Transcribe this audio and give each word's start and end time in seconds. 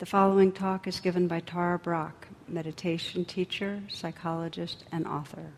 The 0.00 0.06
following 0.06 0.50
talk 0.50 0.86
is 0.86 0.98
given 0.98 1.28
by 1.28 1.40
Tara 1.40 1.78
Brach, 1.78 2.26
meditation 2.48 3.26
teacher, 3.26 3.82
psychologist, 3.90 4.84
and 4.90 5.06
author. 5.06 5.52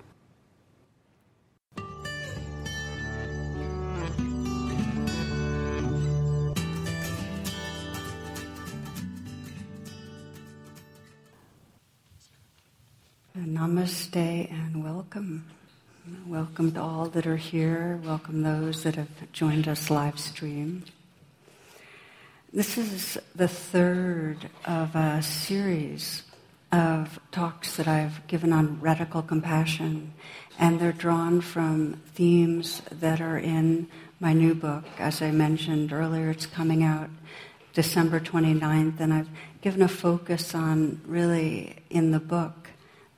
Namaste 13.38 14.50
and 14.50 14.82
welcome. 14.82 15.46
Welcome 16.26 16.72
to 16.72 16.82
all 16.82 17.06
that 17.10 17.28
are 17.28 17.36
here. 17.36 18.00
Welcome 18.02 18.42
those 18.42 18.82
that 18.82 18.96
have 18.96 19.30
joined 19.30 19.68
us 19.68 19.88
live 19.88 20.18
stream. 20.18 20.82
This 22.54 22.76
is 22.76 23.16
the 23.34 23.48
third 23.48 24.50
of 24.66 24.94
a 24.94 25.22
series 25.22 26.22
of 26.70 27.18
talks 27.30 27.78
that 27.78 27.88
I've 27.88 28.26
given 28.26 28.52
on 28.52 28.78
radical 28.78 29.22
compassion, 29.22 30.12
and 30.58 30.78
they're 30.78 30.92
drawn 30.92 31.40
from 31.40 32.02
themes 32.14 32.82
that 32.90 33.22
are 33.22 33.38
in 33.38 33.88
my 34.20 34.34
new 34.34 34.54
book. 34.54 34.84
As 34.98 35.22
I 35.22 35.30
mentioned 35.30 35.94
earlier, 35.94 36.28
it's 36.28 36.44
coming 36.44 36.82
out 36.82 37.08
December 37.72 38.20
29th, 38.20 39.00
and 39.00 39.14
I've 39.14 39.30
given 39.62 39.80
a 39.80 39.88
focus 39.88 40.54
on 40.54 41.00
really 41.06 41.76
in 41.88 42.10
the 42.10 42.20
book 42.20 42.68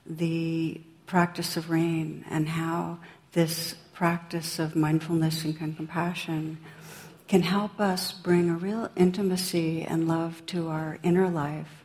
the 0.06 0.80
practice 1.06 1.56
of 1.56 1.70
RAIN 1.70 2.24
and 2.30 2.50
how 2.50 2.98
this 3.32 3.74
practice 3.94 4.60
of 4.60 4.76
mindfulness 4.76 5.42
and 5.42 5.76
compassion 5.76 6.58
can 7.26 7.42
help 7.42 7.80
us 7.80 8.12
bring 8.12 8.50
a 8.50 8.54
real 8.54 8.90
intimacy 8.96 9.82
and 9.82 10.06
love 10.06 10.44
to 10.46 10.68
our 10.68 10.98
inner 11.02 11.28
life, 11.28 11.84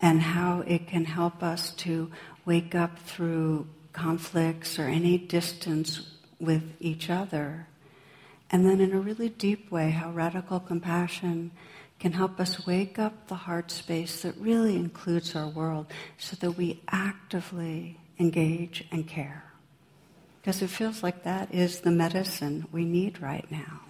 and 0.00 0.22
how 0.22 0.60
it 0.60 0.86
can 0.86 1.04
help 1.04 1.42
us 1.42 1.72
to 1.72 2.10
wake 2.44 2.74
up 2.74 2.98
through 3.00 3.66
conflicts 3.92 4.78
or 4.78 4.84
any 4.84 5.18
distance 5.18 6.08
with 6.38 6.62
each 6.80 7.10
other. 7.10 7.66
And 8.50 8.64
then, 8.64 8.80
in 8.80 8.92
a 8.92 9.00
really 9.00 9.28
deep 9.28 9.70
way, 9.70 9.90
how 9.90 10.10
radical 10.10 10.60
compassion 10.60 11.50
can 11.98 12.12
help 12.12 12.40
us 12.40 12.66
wake 12.66 12.98
up 12.98 13.28
the 13.28 13.34
heart 13.34 13.70
space 13.70 14.22
that 14.22 14.34
really 14.38 14.74
includes 14.74 15.36
our 15.36 15.48
world 15.48 15.86
so 16.16 16.34
that 16.36 16.52
we 16.52 16.80
actively 16.88 17.98
engage 18.18 18.84
and 18.90 19.06
care. 19.06 19.44
Because 20.40 20.62
it 20.62 20.70
feels 20.70 21.02
like 21.02 21.24
that 21.24 21.54
is 21.54 21.80
the 21.80 21.90
medicine 21.90 22.66
we 22.72 22.84
need 22.84 23.20
right 23.20 23.48
now. 23.50 23.82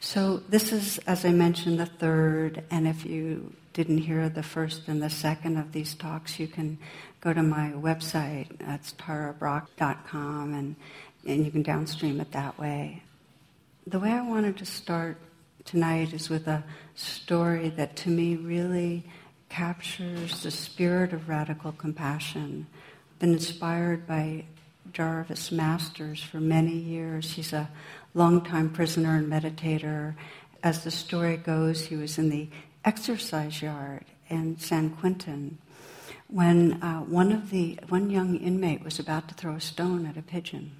So 0.00 0.38
this 0.48 0.72
is, 0.72 0.98
as 0.98 1.24
I 1.24 1.30
mentioned, 1.30 1.80
the 1.80 1.86
third, 1.86 2.64
and 2.70 2.86
if 2.86 3.06
you 3.06 3.52
didn't 3.72 3.98
hear 3.98 4.28
the 4.28 4.42
first 4.42 4.88
and 4.88 5.02
the 5.02 5.10
second 5.10 5.56
of 5.56 5.72
these 5.72 5.94
talks, 5.94 6.38
you 6.38 6.48
can 6.48 6.78
go 7.20 7.32
to 7.32 7.42
my 7.42 7.72
website. 7.72 8.58
That's 8.58 8.92
tarabrach.com, 8.94 10.54
and, 10.54 10.76
and 11.26 11.44
you 11.44 11.50
can 11.50 11.62
downstream 11.62 12.20
it 12.20 12.32
that 12.32 12.58
way. 12.58 13.02
The 13.86 13.98
way 13.98 14.10
I 14.12 14.22
wanted 14.22 14.56
to 14.58 14.66
start 14.66 15.18
tonight 15.64 16.12
is 16.12 16.28
with 16.28 16.46
a 16.46 16.64
story 16.94 17.70
that 17.70 17.96
to 17.96 18.10
me 18.10 18.36
really 18.36 19.04
captures 19.48 20.42
the 20.42 20.50
spirit 20.50 21.12
of 21.12 21.28
radical 21.28 21.72
compassion. 21.72 22.66
I've 23.12 23.18
been 23.18 23.32
inspired 23.32 24.06
by 24.06 24.44
Jarvis 24.92 25.52
Masters 25.52 26.22
for 26.22 26.40
many 26.40 26.72
years. 26.72 27.32
He's 27.32 27.52
a 27.52 27.68
longtime 28.16 28.70
prisoner 28.70 29.16
and 29.16 29.30
meditator. 29.30 30.14
As 30.62 30.82
the 30.82 30.90
story 30.90 31.36
goes, 31.36 31.84
he 31.84 31.96
was 31.96 32.18
in 32.18 32.30
the 32.30 32.48
exercise 32.84 33.60
yard 33.60 34.04
in 34.28 34.58
San 34.58 34.90
Quentin 34.90 35.58
when 36.28 36.82
uh, 36.82 37.00
one 37.00 37.30
of 37.30 37.50
the 37.50 37.78
one 37.88 38.10
young 38.10 38.36
inmate 38.36 38.82
was 38.82 38.98
about 38.98 39.28
to 39.28 39.34
throw 39.34 39.54
a 39.54 39.60
stone 39.60 40.06
at 40.06 40.16
a 40.16 40.22
pigeon. 40.22 40.72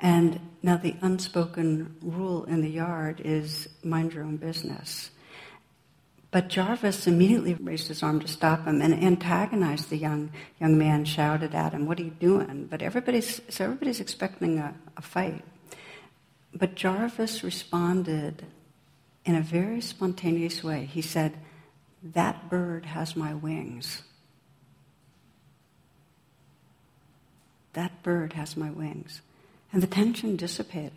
And 0.00 0.40
now 0.62 0.76
the 0.76 0.96
unspoken 1.00 1.96
rule 2.02 2.44
in 2.44 2.60
the 2.60 2.68
yard 2.68 3.22
is 3.24 3.68
mind 3.84 4.12
your 4.12 4.24
own 4.24 4.36
business. 4.36 5.10
But 6.32 6.48
Jarvis 6.48 7.06
immediately 7.06 7.54
raised 7.54 7.88
his 7.88 8.02
arm 8.02 8.18
to 8.20 8.26
stop 8.26 8.66
him 8.66 8.82
and 8.82 8.94
antagonized 8.94 9.90
the 9.90 9.96
young 9.96 10.32
young 10.60 10.76
man, 10.76 11.04
shouted 11.04 11.54
at 11.54 11.72
him, 11.72 11.86
"What 11.86 12.00
are 12.00 12.04
you 12.04 12.10
doing?" 12.10 12.66
But 12.68 12.82
everybody's 12.82 13.40
so 13.48 13.64
everybody's 13.64 14.00
expecting 14.00 14.58
a, 14.58 14.74
a 14.96 15.02
fight. 15.02 15.44
But 16.54 16.74
Jarvis 16.74 17.42
responded 17.42 18.44
in 19.24 19.34
a 19.34 19.40
very 19.40 19.80
spontaneous 19.80 20.62
way. 20.62 20.84
He 20.84 21.02
said, 21.02 21.34
That 22.02 22.50
bird 22.50 22.86
has 22.86 23.16
my 23.16 23.34
wings. 23.34 24.02
That 27.72 28.02
bird 28.02 28.34
has 28.34 28.56
my 28.56 28.70
wings. 28.70 29.22
And 29.72 29.82
the 29.82 29.86
tension 29.86 30.36
dissipated. 30.36 30.92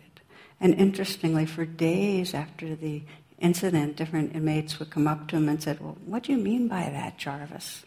And 0.60 0.74
interestingly, 0.74 1.46
for 1.46 1.64
days 1.64 2.34
after 2.34 2.74
the 2.74 3.02
incident, 3.38 3.96
different 3.96 4.34
inmates 4.34 4.78
would 4.78 4.90
come 4.90 5.06
up 5.06 5.28
to 5.28 5.36
him 5.36 5.48
and 5.48 5.62
said, 5.62 5.80
Well, 5.80 5.96
what 6.04 6.24
do 6.24 6.32
you 6.32 6.38
mean 6.38 6.68
by 6.68 6.90
that, 6.90 7.18
Jarvis? 7.18 7.84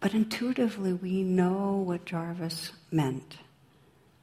But 0.00 0.14
intuitively, 0.14 0.92
we 0.92 1.22
know 1.22 1.76
what 1.76 2.04
Jarvis 2.04 2.72
meant. 2.90 3.38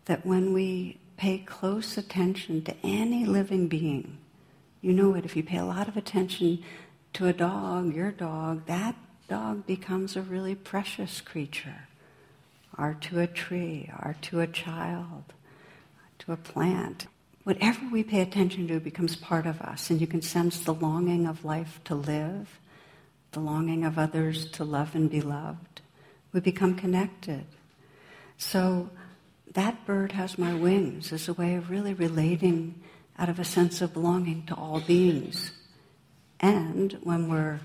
That 0.05 0.25
when 0.25 0.53
we 0.53 0.99
pay 1.23 1.37
close 1.37 1.97
attention 1.97 2.61
to 2.61 2.75
any 2.83 3.25
living 3.25 3.69
being, 3.69 4.17
you 4.81 4.91
know 4.91 5.15
it. 5.15 5.23
If 5.23 5.37
you 5.37 5.43
pay 5.43 5.55
a 5.55 5.63
lot 5.63 5.87
of 5.87 5.95
attention 5.95 6.61
to 7.13 7.27
a 7.27 7.31
dog, 7.31 7.95
your 7.95 8.11
dog, 8.11 8.65
that 8.65 8.93
dog 9.29 9.65
becomes 9.65 10.17
a 10.17 10.21
really 10.21 10.53
precious 10.53 11.21
creature. 11.21 11.87
Or 12.77 12.97
to 12.99 13.21
a 13.21 13.27
tree, 13.27 13.89
or 13.99 14.17
to 14.23 14.41
a 14.41 14.47
child, 14.47 15.23
to 16.19 16.33
a 16.33 16.35
plant. 16.35 17.07
Whatever 17.45 17.87
we 17.89 18.03
pay 18.03 18.19
attention 18.19 18.67
to 18.67 18.81
becomes 18.81 19.15
part 19.15 19.45
of 19.45 19.61
us, 19.61 19.89
and 19.89 20.01
you 20.01 20.07
can 20.07 20.21
sense 20.21 20.59
the 20.59 20.73
longing 20.73 21.25
of 21.25 21.45
life 21.45 21.79
to 21.85 21.95
live, 21.95 22.59
the 23.31 23.39
longing 23.39 23.85
of 23.85 23.97
others 23.97 24.47
to 24.47 24.65
love 24.65 24.93
and 24.93 25.09
be 25.09 25.21
loved. 25.21 25.79
We 26.33 26.41
become 26.41 26.75
connected. 26.75 27.45
So, 28.37 28.89
that 29.53 29.85
bird 29.85 30.13
has 30.13 30.37
my 30.37 30.53
wings 30.53 31.11
is 31.11 31.27
a 31.27 31.33
way 31.33 31.55
of 31.55 31.69
really 31.69 31.93
relating 31.93 32.81
out 33.17 33.29
of 33.29 33.39
a 33.39 33.45
sense 33.45 33.81
of 33.81 33.93
belonging 33.93 34.45
to 34.47 34.55
all 34.55 34.79
beings. 34.79 35.51
And 36.39 36.97
when 37.03 37.29
we're 37.29 37.59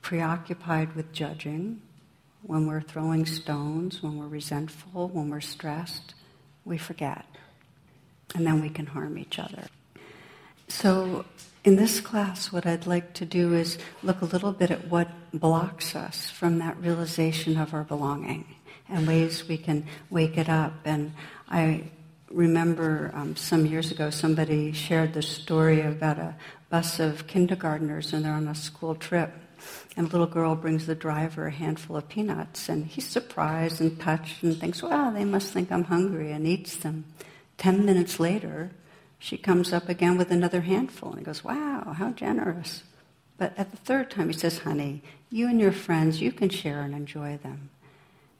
preoccupied 0.00 0.94
with 0.94 1.12
judging, 1.12 1.82
when 2.42 2.66
we're 2.66 2.80
throwing 2.80 3.26
stones, 3.26 4.02
when 4.02 4.18
we're 4.18 4.28
resentful, 4.28 5.08
when 5.08 5.30
we're 5.30 5.40
stressed, 5.40 6.14
we 6.64 6.78
forget. 6.78 7.26
And 8.34 8.46
then 8.46 8.60
we 8.60 8.68
can 8.68 8.86
harm 8.86 9.18
each 9.18 9.38
other. 9.38 9.66
So, 10.68 11.24
in 11.64 11.76
this 11.76 12.00
class, 12.00 12.50
what 12.50 12.66
I'd 12.66 12.86
like 12.86 13.12
to 13.14 13.26
do 13.26 13.54
is 13.54 13.78
look 14.02 14.22
a 14.22 14.24
little 14.24 14.52
bit 14.52 14.70
at 14.70 14.88
what 14.88 15.08
blocks 15.32 15.94
us 15.94 16.30
from 16.30 16.58
that 16.58 16.76
realization 16.78 17.56
of 17.56 17.74
our 17.74 17.84
belonging 17.84 18.56
and 18.92 19.06
ways 19.06 19.48
we 19.48 19.58
can 19.58 19.86
wake 20.10 20.38
it 20.38 20.48
up. 20.48 20.74
And 20.84 21.12
I 21.48 21.90
remember 22.30 23.10
um, 23.14 23.36
some 23.36 23.66
years 23.66 23.90
ago 23.90 24.10
somebody 24.10 24.72
shared 24.72 25.14
the 25.14 25.22
story 25.22 25.80
about 25.80 26.18
a 26.18 26.34
bus 26.70 27.00
of 27.00 27.26
kindergartners 27.26 28.12
and 28.12 28.24
they're 28.24 28.32
on 28.32 28.48
a 28.48 28.54
school 28.54 28.94
trip. 28.94 29.32
And 29.96 30.08
a 30.08 30.10
little 30.10 30.26
girl 30.26 30.56
brings 30.56 30.86
the 30.86 30.94
driver 30.94 31.46
a 31.46 31.50
handful 31.52 31.96
of 31.96 32.08
peanuts, 32.08 32.68
and 32.68 32.86
he's 32.86 33.06
surprised 33.06 33.80
and 33.80 34.00
touched 34.00 34.42
and 34.42 34.58
thinks, 34.58 34.82
well, 34.82 35.12
they 35.12 35.24
must 35.24 35.52
think 35.52 35.70
I'm 35.70 35.84
hungry, 35.84 36.32
and 36.32 36.46
eats 36.46 36.76
them. 36.76 37.04
Ten 37.58 37.84
minutes 37.84 38.18
later, 38.18 38.70
she 39.18 39.36
comes 39.36 39.72
up 39.72 39.88
again 39.88 40.16
with 40.18 40.32
another 40.32 40.62
handful, 40.62 41.10
and 41.10 41.18
he 41.20 41.24
goes, 41.24 41.44
wow, 41.44 41.94
how 41.96 42.10
generous. 42.10 42.82
But 43.36 43.56
at 43.56 43.70
the 43.70 43.76
third 43.76 44.10
time, 44.10 44.28
he 44.30 44.36
says, 44.36 44.58
honey, 44.58 45.02
you 45.30 45.46
and 45.46 45.60
your 45.60 45.72
friends, 45.72 46.20
you 46.20 46.32
can 46.32 46.48
share 46.48 46.80
and 46.80 46.94
enjoy 46.94 47.36
them. 47.36 47.70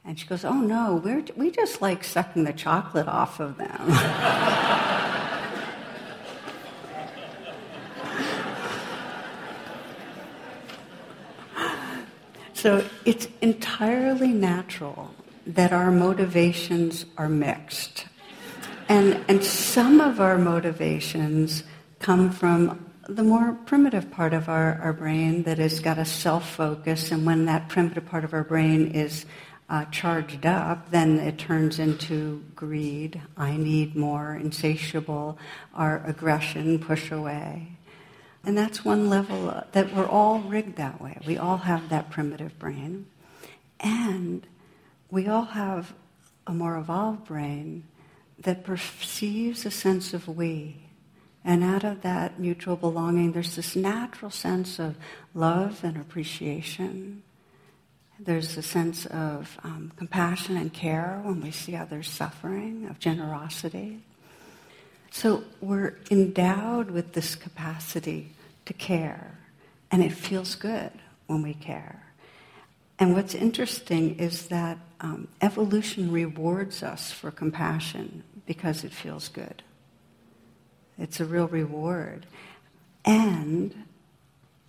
And 0.05 0.19
she 0.19 0.27
goes, 0.27 0.45
Oh 0.45 0.61
no, 0.61 1.01
we're, 1.03 1.25
we 1.37 1.51
just 1.51 1.81
like 1.81 2.03
sucking 2.03 2.45
the 2.45 2.53
chocolate 2.53 3.09
off 3.09 3.41
of 3.41 3.57
them. 3.57 3.93
so 12.53 12.85
it's 13.05 13.29
entirely 13.41 14.33
natural 14.33 15.15
that 15.47 15.73
our 15.73 15.91
motivations 15.91 17.07
are 17.17 17.29
mixed. 17.29 18.07
And, 18.89 19.25
and 19.29 19.45
some 19.45 20.01
of 20.01 20.21
our 20.21 20.37
motivations 20.37 21.63
come 22.01 22.31
from 22.31 22.91
the 23.09 23.23
more 23.23 23.57
primitive 23.67 24.11
part 24.11 24.33
of 24.33 24.49
our, 24.49 24.81
our 24.81 24.93
brain 24.93 25.43
that 25.45 25.59
has 25.59 25.81
got 25.81 25.99
a 25.99 26.05
self 26.05 26.49
focus, 26.49 27.11
and 27.11 27.27
when 27.27 27.47
that 27.47 27.69
primitive 27.69 28.07
part 28.07 28.25
of 28.25 28.33
our 28.33 28.45
brain 28.45 28.93
is 28.93 29.27
uh, 29.73 29.87
charged 29.87 30.45
up, 30.45 30.91
then 30.91 31.19
it 31.19 31.39
turns 31.39 31.79
into 31.79 32.45
greed. 32.55 33.23
I 33.39 33.57
need 33.57 33.97
more, 33.97 34.35
insatiable, 34.35 35.39
our 35.75 36.05
aggression, 36.07 36.79
push 36.79 37.11
away. 37.11 37.79
And 38.45 38.59
that's 38.59 38.85
one 38.85 39.09
level 39.09 39.65
that 39.73 39.95
we're 39.95 40.07
all 40.07 40.41
rigged 40.41 40.77
that 40.77 41.01
way. 41.01 41.17
We 41.27 41.39
all 41.39 41.57
have 41.57 41.89
that 41.89 42.11
primitive 42.11 42.59
brain. 42.59 43.07
And 43.81 44.47
we 45.11 45.27
all 45.27 45.47
have 45.47 45.95
a 46.47 46.53
more 46.53 46.77
evolved 46.77 47.25
brain 47.25 47.85
that 48.41 48.65
perceives 48.65 49.65
a 49.65 49.71
sense 49.71 50.13
of 50.13 50.29
we. 50.29 50.83
And 51.47 51.65
out 51.65 51.83
of 51.83 52.03
that 52.03 52.39
mutual 52.39 52.77
belonging, 52.77 53.33
there's 53.33 53.57
this 53.57 53.75
natural 53.75 54.31
sense 54.31 54.79
of 54.79 54.97
love 55.33 55.83
and 55.83 55.97
appreciation. 55.97 57.23
There's 58.19 58.57
a 58.57 58.63
sense 58.63 59.07
of 59.07 59.59
um, 59.65 59.93
compassion 59.97 60.57
and 60.57 60.73
care 60.73 61.21
when 61.25 61.41
we 61.41 61.51
see 61.51 61.75
others 61.75 62.09
suffering, 62.09 62.87
of 62.89 62.99
generosity. 62.99 64.03
So 65.11 65.45
we're 65.61 65.97
endowed 66.11 66.91
with 66.91 67.13
this 67.13 67.35
capacity 67.35 68.33
to 68.65 68.73
care, 68.73 69.39
and 69.91 70.03
it 70.03 70.13
feels 70.13 70.55
good 70.55 70.93
when 71.27 71.43
we 71.43 71.55
care. 71.55 72.03
And 72.99 73.15
what's 73.15 73.35
interesting 73.35 74.19
is 74.19 74.49
that 74.49 74.79
um, 75.01 75.27
evolution 75.41 76.13
rewards 76.13 76.83
us 76.83 77.11
for 77.11 77.31
compassion 77.31 78.23
because 78.47 78.85
it 78.85 78.93
feels 78.93 79.29
good. 79.29 79.63
It's 80.99 81.19
a 81.19 81.25
real 81.25 81.49
reward. 81.49 82.27
And 83.05 83.75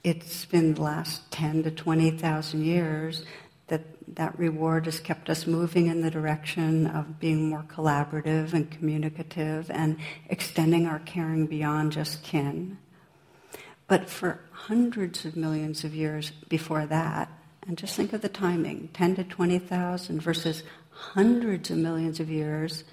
it's 0.03 0.45
been 0.45 0.73
the 0.73 0.81
last 0.81 1.31
10 1.31 1.63
to 1.63 1.71
20,000 1.71 2.63
years 2.63 3.23
that 3.67 3.81
that 4.15 4.37
reward 4.37 4.85
has 4.85 4.99
kept 4.99 5.29
us 5.29 5.47
moving 5.47 5.87
in 5.87 6.01
the 6.01 6.11
direction 6.11 6.87
of 6.87 7.19
being 7.19 7.49
more 7.49 7.63
collaborative 7.69 8.53
and 8.53 8.69
communicative 8.69 9.71
and 9.71 9.97
extending 10.29 10.85
our 10.85 10.99
caring 10.99 11.47
beyond 11.47 11.93
just 11.93 12.21
kin. 12.23 12.77
But 13.87 14.09
for 14.09 14.41
hundreds 14.51 15.25
of 15.25 15.35
millions 15.37 15.83
of 15.83 15.95
years 15.95 16.31
before 16.49 16.85
that, 16.87 17.31
and 17.65 17.77
just 17.77 17.95
think 17.95 18.11
of 18.11 18.21
the 18.21 18.29
timing 18.29 18.89
10 18.93 19.15
to 19.15 19.23
20,000 19.23 20.21
versus 20.21 20.63
hundreds 20.89 21.71
of 21.71 21.77
millions 21.77 22.19
of 22.19 22.29
years, 22.29 22.83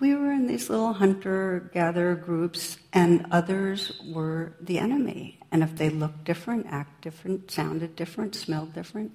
we 0.00 0.14
were 0.14 0.32
in 0.32 0.46
these 0.46 0.70
little 0.70 0.92
hunter 0.92 1.70
gatherer 1.72 2.14
groups, 2.14 2.78
and 2.92 3.26
others 3.30 3.92
were 4.12 4.52
the 4.60 4.78
enemy. 4.78 5.37
And 5.50 5.62
if 5.62 5.76
they 5.76 5.90
looked 5.90 6.24
different, 6.24 6.66
act 6.70 7.00
different, 7.02 7.50
sounded 7.50 7.96
different, 7.96 8.34
smelled 8.34 8.74
different, 8.74 9.12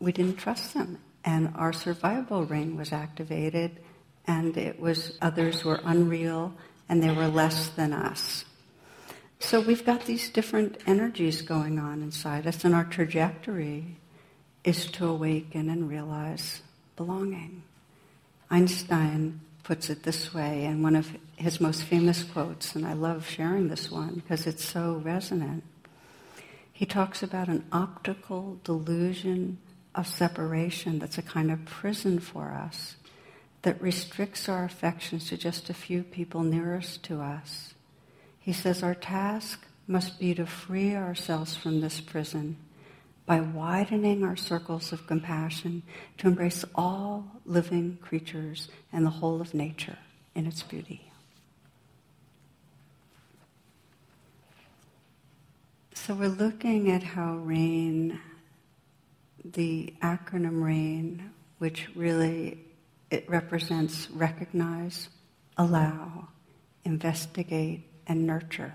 we 0.00 0.12
didn't 0.12 0.36
trust 0.36 0.74
them. 0.74 0.98
And 1.24 1.52
our 1.56 1.72
survival 1.72 2.44
ring 2.44 2.76
was 2.76 2.92
activated, 2.92 3.80
and 4.26 4.56
it 4.56 4.80
was 4.80 5.18
others 5.20 5.64
were 5.64 5.80
unreal, 5.84 6.54
and 6.88 7.02
they 7.02 7.10
were 7.10 7.28
less 7.28 7.68
than 7.68 7.92
us. 7.92 8.44
So 9.38 9.60
we've 9.60 9.84
got 9.84 10.06
these 10.06 10.30
different 10.30 10.78
energies 10.86 11.42
going 11.42 11.78
on 11.78 12.02
inside 12.02 12.46
us, 12.46 12.64
and 12.64 12.74
our 12.74 12.84
trajectory 12.84 13.96
is 14.64 14.86
to 14.92 15.06
awaken 15.06 15.68
and 15.68 15.88
realize 15.88 16.62
belonging. 16.96 17.62
Einstein 18.50 19.40
puts 19.64 19.90
it 19.90 20.02
this 20.02 20.32
way 20.32 20.64
in 20.64 20.82
one 20.82 20.94
of 20.94 21.10
his 21.36 21.60
most 21.60 21.82
famous 21.82 22.22
quotes, 22.22 22.76
and 22.76 22.86
I 22.86 22.92
love 22.92 23.26
sharing 23.26 23.68
this 23.68 23.90
one 23.90 24.14
because 24.14 24.46
it's 24.46 24.64
so 24.64 25.00
resonant. 25.02 25.64
He 26.72 26.86
talks 26.86 27.22
about 27.22 27.48
an 27.48 27.64
optical 27.72 28.60
delusion 28.62 29.58
of 29.94 30.06
separation 30.06 30.98
that's 30.98 31.18
a 31.18 31.22
kind 31.22 31.50
of 31.50 31.64
prison 31.64 32.18
for 32.18 32.50
us 32.50 32.96
that 33.62 33.80
restricts 33.80 34.48
our 34.48 34.64
affections 34.64 35.28
to 35.28 35.36
just 35.38 35.70
a 35.70 35.74
few 35.74 36.02
people 36.02 36.42
nearest 36.42 37.02
to 37.04 37.20
us. 37.20 37.72
He 38.38 38.52
says 38.52 38.82
our 38.82 38.94
task 38.94 39.66
must 39.86 40.18
be 40.18 40.34
to 40.34 40.44
free 40.44 40.94
ourselves 40.94 41.56
from 41.56 41.80
this 41.80 42.00
prison 42.00 42.56
by 43.26 43.40
widening 43.40 44.22
our 44.22 44.36
circles 44.36 44.92
of 44.92 45.06
compassion 45.06 45.82
to 46.18 46.26
embrace 46.26 46.64
all 46.74 47.26
living 47.46 47.98
creatures 48.02 48.68
and 48.92 49.06
the 49.06 49.10
whole 49.10 49.40
of 49.40 49.54
nature 49.54 49.98
in 50.34 50.46
its 50.46 50.62
beauty. 50.62 51.10
So 55.94 56.14
we're 56.14 56.28
looking 56.28 56.90
at 56.90 57.02
how 57.02 57.36
RAIN, 57.36 58.20
the 59.42 59.94
acronym 60.02 60.62
RAIN, 60.62 61.30
which 61.58 61.88
really 61.94 62.58
it 63.10 63.28
represents 63.28 64.10
recognize, 64.10 65.08
allow, 65.56 66.28
investigate, 66.84 67.88
and 68.06 68.26
nurture 68.26 68.74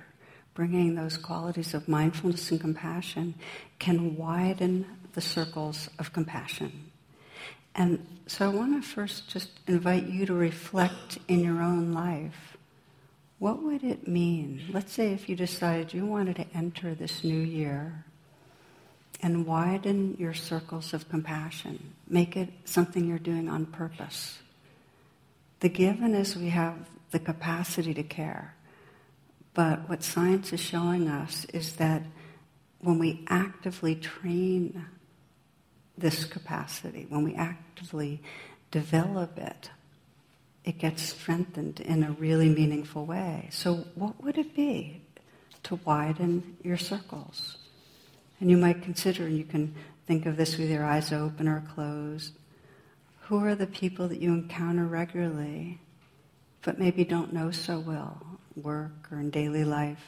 bringing 0.60 0.94
those 0.94 1.16
qualities 1.16 1.74
of 1.74 1.88
mindfulness 1.88 2.52
and 2.52 2.60
compassion 2.60 3.34
can 3.80 4.18
widen 4.18 4.86
the 5.14 5.22
circles 5.22 5.90
of 6.00 6.12
compassion. 6.12 6.92
And 7.76 8.06
so 8.28 8.44
I 8.44 8.54
want 8.54 8.84
to 8.84 8.86
first 8.86 9.30
just 9.30 9.52
invite 9.68 10.08
you 10.08 10.26
to 10.26 10.34
reflect 10.34 11.18
in 11.30 11.46
your 11.46 11.62
own 11.62 11.94
life. 11.94 12.58
What 13.38 13.64
would 13.64 13.86
it 13.86 14.06
mean? 14.06 14.64
Let's 14.74 14.92
say 14.92 15.14
if 15.14 15.30
you 15.30 15.38
decided 15.38 15.94
you 15.94 16.06
wanted 16.06 16.36
to 16.36 16.46
enter 16.54 16.94
this 16.94 17.24
new 17.24 17.40
year 17.40 18.04
and 19.22 19.46
widen 19.46 20.18
your 20.20 20.34
circles 20.34 20.94
of 20.94 21.08
compassion, 21.08 21.94
make 22.06 22.36
it 22.36 22.50
something 22.66 23.08
you're 23.08 23.18
doing 23.18 23.48
on 23.48 23.66
purpose. 23.66 24.40
The 25.62 25.70
given 25.70 26.14
is 26.16 26.36
we 26.36 26.50
have 26.50 26.76
the 27.12 27.20
capacity 27.20 27.94
to 27.94 28.04
care. 28.04 28.56
But 29.60 29.90
what 29.90 30.04
science 30.04 30.54
is 30.54 30.62
showing 30.62 31.10
us 31.10 31.44
is 31.54 31.74
that 31.74 32.02
when 32.80 32.98
we 32.98 33.26
actively 33.28 33.94
train 33.94 34.86
this 35.98 36.24
capacity, 36.24 37.06
when 37.10 37.26
we 37.26 37.36
actively 37.36 38.22
develop 38.72 39.38
it, 39.38 39.70
it 40.64 40.78
gets 40.78 41.02
strengthened 41.02 41.82
in 41.82 42.04
a 42.04 42.12
really 42.12 42.48
meaningful 42.48 43.06
way. 43.06 43.50
So, 43.52 43.84
what 43.96 44.24
would 44.24 44.38
it 44.38 44.56
be 44.56 45.02
to 45.64 45.76
widen 45.84 46.56
your 46.64 46.78
circles? 46.78 47.58
And 48.40 48.50
you 48.50 48.56
might 48.56 48.82
consider, 48.82 49.26
and 49.26 49.38
you 49.38 49.44
can 49.44 49.76
think 50.08 50.26
of 50.26 50.38
this 50.38 50.58
with 50.58 50.70
your 50.70 50.86
eyes 50.86 51.12
open 51.12 51.50
or 51.50 51.66
closed. 51.76 52.32
Who 53.24 53.44
are 53.44 53.56
the 53.56 53.68
people 53.68 54.08
that 54.08 54.22
you 54.22 54.32
encounter 54.32 54.86
regularly, 54.86 55.82
but 56.62 56.80
maybe 56.80 57.04
don't 57.04 57.34
know 57.34 57.52
so 57.52 57.78
well? 57.82 58.29
Work 58.56 59.12
or 59.12 59.20
in 59.20 59.30
daily 59.30 59.64
life 59.64 60.04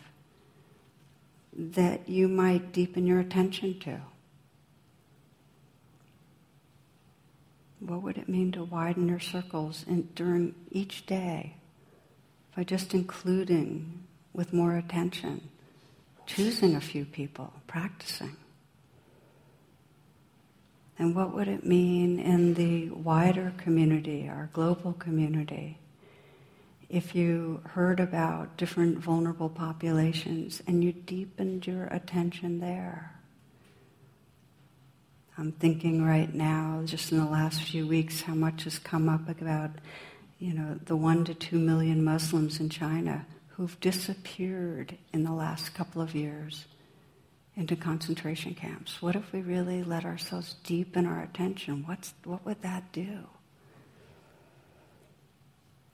that 1.54 2.08
you 2.08 2.28
might 2.28 2.72
deepen 2.72 3.06
your 3.06 3.20
attention 3.20 3.80
to? 3.80 4.00
What 7.80 8.04
would 8.04 8.18
it 8.18 8.30
mean 8.30 8.52
to 8.54 8.64
widen 8.64 9.08
your 9.08 9.20
circles 9.20 9.86
in, 9.88 10.10
during 10.16 10.54
each 10.72 11.06
day 11.06 11.56
by 12.56 12.64
just 12.64 12.94
including 12.94 14.04
with 14.34 14.54
more 14.54 14.78
attention, 14.78 15.50
choosing 16.26 16.76
a 16.76 16.82
few 16.82 17.06
people, 17.06 17.52
practicing? 17.68 18.38
And 21.00 21.16
what 21.16 21.34
would 21.34 21.48
it 21.48 21.66
mean 21.66 22.20
in 22.20 22.54
the 22.54 22.92
wider 22.92 23.54
community, 23.58 24.30
our 24.30 24.52
global 24.54 24.94
community, 24.94 25.80
if 26.92 27.16
you 27.16 27.62
heard 27.70 28.02
about 28.02 28.58
different 28.58 28.98
vulnerable 28.98 29.50
populations 29.50 30.62
and 30.68 30.84
you 30.84 30.92
deepened 30.92 31.66
your 31.66 31.86
attention 31.86 32.60
there. 32.60 33.14
I'm 35.38 35.54
thinking 35.54 36.04
right 36.04 36.32
now, 36.34 36.82
just 36.86 37.14
in 37.14 37.18
the 37.18 37.26
last 37.26 37.64
few 37.64 37.88
weeks, 37.88 38.22
how 38.22 38.36
much 38.36 38.66
has 38.66 38.78
come 38.78 39.08
up 39.08 39.30
about, 39.30 39.72
you 40.38 40.54
know, 40.54 40.78
the 40.86 40.98
one 40.98 41.24
to 41.26 41.34
two 41.34 41.58
million 41.58 42.04
Muslims 42.04 42.60
in 42.60 42.70
China 42.70 43.26
who've 43.48 43.80
disappeared 43.80 44.98
in 45.14 45.24
the 45.24 45.32
last 45.32 45.74
couple 45.74 46.02
of 46.02 46.14
years 46.14 46.66
into 47.56 47.78
concentration 47.78 48.54
camps. 48.54 49.02
What 49.02 49.16
if 49.16 49.32
we 49.32 49.42
really 49.42 49.82
let 49.84 50.04
ourselves 50.04 50.56
deepen 50.66 51.06
our 51.06 51.24
attention? 51.24 51.86
What's, 51.88 52.14
what 52.26 52.46
would 52.46 52.62
that 52.64 52.92
do? 52.92 53.28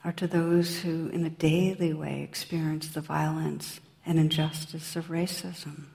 Or 0.03 0.11
to 0.13 0.27
those 0.27 0.79
who, 0.79 1.09
in 1.09 1.25
a 1.25 1.29
daily 1.29 1.93
way, 1.93 2.21
experience 2.21 2.87
the 2.87 3.01
violence 3.01 3.79
and 4.05 4.17
injustice 4.17 4.95
of 4.95 5.07
racism. 5.07 5.85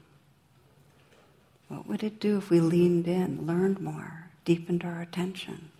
What 1.68 1.86
would 1.86 2.02
it 2.02 2.20
do 2.20 2.36
if 2.36 2.50
we 2.50 2.60
leaned 2.60 3.08
in, 3.08 3.46
learned 3.46 3.80
more, 3.80 4.30
deepened 4.44 4.84
our 4.84 5.00
attention? 5.00 5.70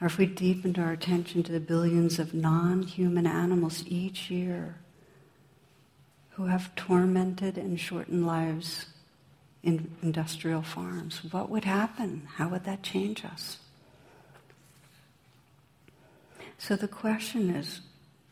Or 0.00 0.06
if 0.06 0.18
we 0.18 0.26
deepened 0.26 0.78
our 0.78 0.92
attention 0.92 1.42
to 1.44 1.52
the 1.52 1.60
billions 1.60 2.18
of 2.18 2.34
non 2.34 2.82
human 2.82 3.26
animals 3.26 3.84
each 3.86 4.30
year 4.30 4.76
who 6.30 6.46
have 6.46 6.74
tormented 6.74 7.58
and 7.58 7.78
shortened 7.78 8.26
lives 8.26 8.86
in 9.62 9.92
industrial 10.02 10.62
farms, 10.62 11.22
what 11.30 11.50
would 11.50 11.64
happen? 11.64 12.28
How 12.36 12.48
would 12.48 12.64
that 12.64 12.82
change 12.82 13.24
us? 13.24 13.58
So 16.62 16.76
the 16.76 16.86
question 16.86 17.50
is 17.50 17.80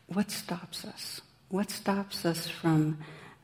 what 0.07 0.31
stops 0.31 0.85
us? 0.85 1.19
What 1.49 1.69
stops 1.69 2.23
us 2.23 2.47
from 2.47 2.99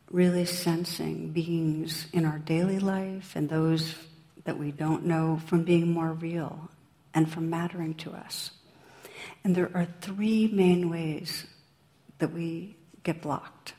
really 0.09 0.45
sensing 0.45 1.31
beings 1.31 2.07
in 2.13 2.23
our 2.23 2.39
daily 2.39 2.79
life 2.79 3.35
and 3.35 3.49
those 3.49 3.95
that 4.45 4.57
we 4.57 4.71
don't 4.71 5.03
know 5.03 5.41
from 5.45 5.65
being 5.65 5.91
more 5.91 6.13
real 6.13 6.69
and 7.13 7.29
from 7.29 7.49
mattering 7.49 7.95
to 7.95 8.11
us. 8.11 8.51
And 9.43 9.53
there 9.53 9.69
are 9.73 9.89
three 9.99 10.47
main 10.47 10.89
ways 10.89 11.45
that 12.19 12.31
we 12.31 12.77
get 13.03 13.21
blocked. 13.21 13.73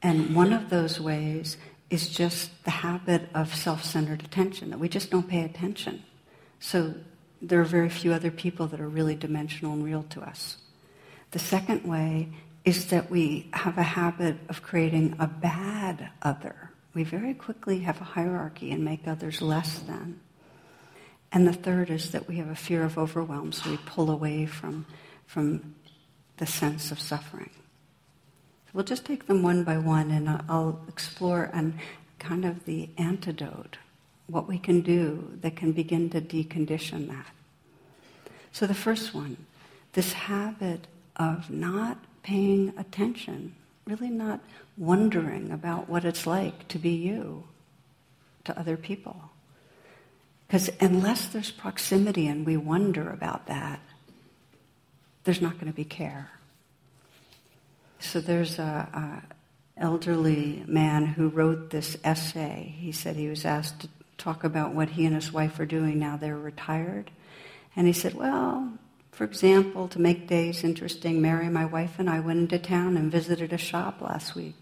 And 0.00 0.34
one 0.34 0.54
of 0.54 0.70
those 0.70 0.98
ways 0.98 1.58
is 1.90 2.08
just 2.08 2.64
the 2.64 2.70
habit 2.70 3.28
of 3.34 3.54
self 3.54 3.84
centered 3.84 4.22
attention, 4.22 4.70
that 4.70 4.80
we 4.80 4.88
just 4.88 5.10
don't 5.10 5.28
pay 5.28 5.42
attention. 5.42 6.04
So 6.58 6.94
there 7.40 7.60
are 7.60 7.64
very 7.64 7.88
few 7.88 8.12
other 8.12 8.30
people 8.30 8.66
that 8.68 8.80
are 8.80 8.88
really 8.88 9.14
dimensional 9.14 9.72
and 9.72 9.84
real 9.84 10.04
to 10.10 10.20
us. 10.20 10.56
The 11.30 11.38
second 11.38 11.84
way 11.84 12.28
is 12.64 12.86
that 12.86 13.10
we 13.10 13.48
have 13.52 13.78
a 13.78 13.82
habit 13.82 14.36
of 14.48 14.62
creating 14.62 15.16
a 15.18 15.26
bad 15.26 16.10
other. 16.22 16.70
We 16.94 17.04
very 17.04 17.34
quickly 17.34 17.80
have 17.80 18.00
a 18.00 18.04
hierarchy 18.04 18.70
and 18.72 18.84
make 18.84 19.06
others 19.06 19.40
less 19.40 19.78
than. 19.80 20.20
And 21.30 21.46
the 21.46 21.52
third 21.52 21.90
is 21.90 22.12
that 22.12 22.26
we 22.26 22.36
have 22.38 22.48
a 22.48 22.56
fear 22.56 22.82
of 22.82 22.96
overwhelm, 22.96 23.52
so 23.52 23.70
we 23.70 23.76
pull 23.78 24.10
away 24.10 24.46
from, 24.46 24.86
from 25.26 25.74
the 26.38 26.46
sense 26.46 26.90
of 26.90 26.98
suffering. 26.98 27.50
So 28.66 28.70
we'll 28.72 28.84
just 28.84 29.04
take 29.04 29.26
them 29.26 29.42
one 29.42 29.64
by 29.64 29.78
one 29.78 30.10
and 30.10 30.28
I'll 30.48 30.80
explore 30.88 31.50
and 31.52 31.74
kind 32.18 32.44
of 32.44 32.64
the 32.64 32.88
antidote, 32.98 33.78
what 34.28 34.46
we 34.46 34.58
can 34.58 34.82
do 34.82 35.38
that 35.40 35.56
can 35.56 35.72
begin 35.72 36.10
to 36.10 36.20
decondition 36.20 37.08
that. 37.08 37.26
So 38.52 38.66
the 38.66 38.74
first 38.74 39.14
one, 39.14 39.36
this 39.92 40.12
habit 40.12 40.86
of 41.16 41.50
not 41.50 41.98
paying 42.22 42.72
attention, 42.76 43.54
really 43.86 44.10
not 44.10 44.40
wondering 44.76 45.50
about 45.50 45.88
what 45.88 46.04
it's 46.04 46.26
like 46.26 46.68
to 46.68 46.78
be 46.78 46.90
you 46.90 47.44
to 48.44 48.58
other 48.58 48.76
people. 48.76 49.16
Because 50.46 50.70
unless 50.80 51.26
there's 51.28 51.50
proximity 51.50 52.26
and 52.26 52.46
we 52.46 52.56
wonder 52.56 53.10
about 53.10 53.46
that, 53.46 53.80
there's 55.24 55.42
not 55.42 55.54
going 55.54 55.66
to 55.66 55.76
be 55.76 55.84
care. 55.84 56.30
So 57.98 58.20
there's 58.20 58.58
a, 58.58 59.22
a 59.32 59.34
elderly 59.80 60.64
man 60.66 61.06
who 61.06 61.28
wrote 61.28 61.70
this 61.70 61.96
essay. 62.02 62.74
He 62.78 62.92
said 62.92 63.16
he 63.16 63.28
was 63.28 63.44
asked 63.44 63.80
to 63.80 63.88
talk 64.18 64.44
about 64.44 64.74
what 64.74 64.90
he 64.90 65.06
and 65.06 65.14
his 65.14 65.32
wife 65.32 65.58
are 65.58 65.66
doing 65.66 65.98
now 65.98 66.16
they're 66.16 66.36
retired. 66.36 67.10
And 67.74 67.86
he 67.86 67.92
said, 67.92 68.14
Well, 68.14 68.72
for 69.12 69.24
example, 69.24 69.88
to 69.88 70.00
make 70.00 70.28
days 70.28 70.62
interesting, 70.62 71.22
Mary, 71.22 71.48
my 71.48 71.64
wife, 71.64 71.98
and 71.98 72.10
I 72.10 72.20
went 72.20 72.40
into 72.40 72.58
town 72.58 72.96
and 72.96 73.10
visited 73.10 73.52
a 73.52 73.58
shop 73.58 74.00
last 74.00 74.34
week. 74.34 74.54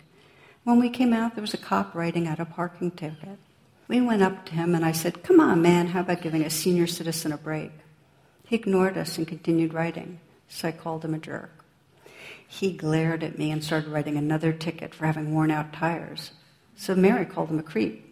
When 0.65 0.81
we 0.81 0.91
came 0.91 1.13
out, 1.13 1.35
there 1.35 1.43
was 1.43 1.55
a 1.55 1.59
cop 1.59 1.95
writing 1.95 2.27
out 2.27 2.41
a 2.41 2.45
parking 2.45 2.91
ticket. 2.91 3.39
We 3.89 4.01
went 4.01 4.23
up 4.23 4.47
to 4.47 4.55
him 4.55 4.75
and 4.75 4.85
I 4.85 4.93
said, 4.93 5.23
Come 5.23 5.41
on, 5.41 5.63
man, 5.63 5.89
how 5.89 6.01
about 6.01 6.23
giving 6.23 6.43
a 6.43 6.51
senior 6.51 6.87
citizen 6.87 7.33
a 7.33 7.37
break? 7.37 7.73
He 8.47 8.57
ignored 8.57 8.97
us 8.97 9.19
and 9.19 9.27
continued 9.27 9.75
writing, 9.75 10.21
so 10.49 10.69
I 10.69 10.73
called 10.73 11.05
him 11.05 11.15
a 11.15 11.19
jerk. 11.19 11.65
He 12.49 12.73
glared 12.73 13.25
at 13.25 13.39
me 13.39 13.51
and 13.51 13.63
started 13.63 13.91
writing 13.91 14.17
another 14.17 14.53
ticket 14.53 14.95
for 14.95 15.07
having 15.07 15.35
worn 15.35 15.51
out 15.51 15.73
tires. 15.73 16.31
So 16.77 16.95
Mary 16.95 17.27
called 17.27 17.51
him 17.51 17.59
a 17.59 17.63
creep. 17.63 18.06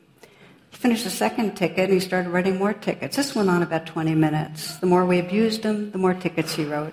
He 0.74 0.80
finished 0.80 1.04
the 1.04 1.10
second 1.10 1.54
ticket 1.54 1.84
and 1.84 1.92
he 1.92 2.00
started 2.00 2.30
writing 2.30 2.58
more 2.58 2.72
tickets. 2.72 3.16
This 3.16 3.32
went 3.32 3.48
on 3.48 3.62
about 3.62 3.86
20 3.86 4.12
minutes. 4.16 4.76
The 4.78 4.86
more 4.86 5.06
we 5.06 5.20
abused 5.20 5.62
him, 5.62 5.92
the 5.92 5.98
more 5.98 6.14
tickets 6.14 6.56
he 6.56 6.64
wrote. 6.64 6.92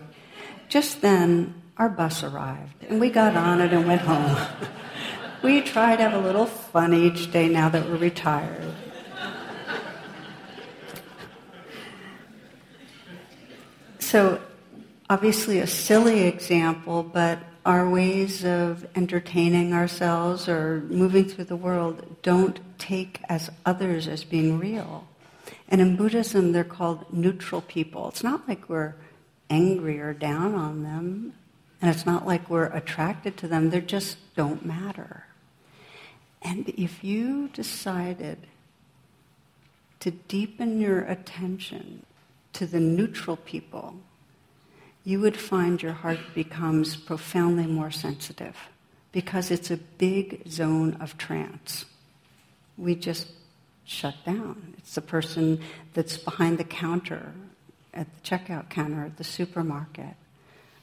Just 0.70 1.02
then, 1.02 1.56
our 1.78 1.90
bus 1.90 2.24
arrived 2.24 2.76
and 2.88 3.02
we 3.02 3.10
got 3.10 3.36
on 3.36 3.60
it 3.60 3.74
and 3.74 3.88
went 3.88 4.02
home. 4.02 4.38
we 5.42 5.62
try 5.62 5.96
to 5.96 6.04
have 6.04 6.14
a 6.14 6.24
little 6.24 6.46
fun 6.46 6.94
each 6.94 7.32
day 7.32 7.50
now 7.50 7.70
that 7.70 7.84
we're 7.90 7.98
retired. 7.98 8.72
So, 13.98 14.40
obviously, 15.10 15.58
a 15.58 15.66
silly 15.66 16.26
example, 16.26 17.02
but 17.02 17.40
our 17.66 17.90
ways 17.90 18.46
of 18.46 18.86
entertaining 18.96 19.74
ourselves 19.74 20.48
or 20.48 20.82
moving 20.82 21.26
through 21.26 21.46
the 21.46 21.56
world 21.56 22.22
don't 22.22 22.71
take 22.82 23.22
as 23.30 23.52
others 23.66 24.08
as 24.08 24.24
being 24.24 24.58
real. 24.58 25.08
And 25.70 25.80
in 25.80 25.96
Buddhism, 25.96 26.52
they're 26.52 26.64
called 26.64 27.14
neutral 27.14 27.62
people. 27.62 28.10
It's 28.10 28.24
not 28.24 28.48
like 28.48 28.68
we're 28.68 28.96
angry 29.50 30.00
or 30.00 30.14
down 30.14 30.56
on 30.56 30.84
them, 30.84 31.34
and 31.82 31.94
it's 31.94 32.06
not 32.06 32.26
like 32.26 32.50
we're 32.50 32.66
attracted 32.66 33.38
to 33.38 33.48
them. 33.48 33.70
They 33.70 33.82
just 33.82 34.18
don't 34.36 34.66
matter. 34.66 35.26
And 36.42 36.70
if 36.70 37.04
you 37.04 37.50
decided 37.50 38.48
to 40.00 40.12
deepen 40.12 40.82
your 40.82 41.02
attention 41.02 42.04
to 42.54 42.66
the 42.66 42.80
neutral 42.80 43.38
people, 43.38 43.96
you 45.04 45.20
would 45.20 45.38
find 45.38 45.82
your 45.82 45.94
heart 45.94 46.20
becomes 46.34 46.96
profoundly 46.96 47.68
more 47.68 47.92
sensitive 47.92 48.56
because 49.12 49.52
it's 49.52 49.70
a 49.70 49.78
big 49.78 50.48
zone 50.50 50.98
of 51.00 51.18
trance. 51.18 51.86
We 52.82 52.96
just 52.96 53.28
shut 53.86 54.16
down. 54.26 54.74
It's 54.80 54.96
the 54.96 55.02
person 55.02 55.62
that's 55.94 56.18
behind 56.18 56.58
the 56.58 56.64
counter 56.64 57.34
at 57.94 58.08
the 58.12 58.22
checkout 58.22 58.70
counter 58.70 59.06
at 59.06 59.18
the 59.18 59.24
supermarket. 59.24 60.16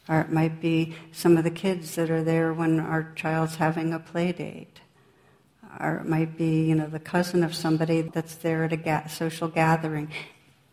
Or 0.08 0.20
it 0.20 0.30
might 0.30 0.60
be 0.60 0.94
some 1.10 1.36
of 1.36 1.42
the 1.42 1.50
kids 1.50 1.96
that 1.96 2.08
are 2.08 2.22
there 2.22 2.52
when 2.52 2.78
our 2.78 3.12
child's 3.14 3.56
having 3.56 3.92
a 3.92 3.98
play 3.98 4.30
date. 4.30 4.80
Or 5.80 5.96
it 5.96 6.06
might 6.06 6.38
be, 6.38 6.66
you 6.66 6.76
know, 6.76 6.86
the 6.86 7.00
cousin 7.00 7.42
of 7.42 7.54
somebody 7.54 8.02
that's 8.02 8.36
there 8.36 8.64
at 8.64 8.72
a 8.72 8.76
ga- 8.76 9.08
social 9.08 9.48
gathering. 9.48 10.10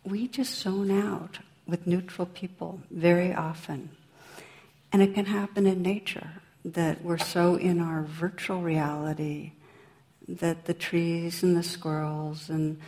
We 0.03 0.27
just 0.27 0.59
zone 0.59 0.91
out 0.91 1.39
with 1.67 1.87
neutral 1.87 2.27
people 2.27 2.81
very 2.91 3.33
often. 3.33 3.89
And 4.93 5.01
it 5.01 5.15
can 5.15 5.25
happen 5.25 5.65
in 5.65 5.81
nature 5.81 6.29
that 6.63 7.03
we're 7.03 7.17
so 7.17 7.55
in 7.55 7.81
our 7.81 8.03
virtual 8.03 8.61
reality 8.61 9.53
that 10.27 10.65
the 10.65 10.73
trees 10.73 11.43
and 11.43 11.55
the 11.55 11.63
squirrels 11.63 12.49
and 12.49 12.79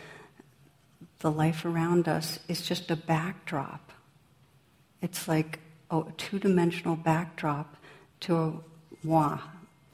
the 1.20 1.30
life 1.30 1.64
around 1.64 2.08
us 2.08 2.38
is 2.48 2.62
just 2.62 2.90
a 2.90 2.96
backdrop. 2.96 3.92
It's 5.02 5.28
like 5.28 5.60
a 5.90 6.02
two 6.16 6.38
dimensional 6.38 6.96
backdrop 6.96 7.76
to 8.20 8.36
a 8.36 8.52
moi. 9.02 9.38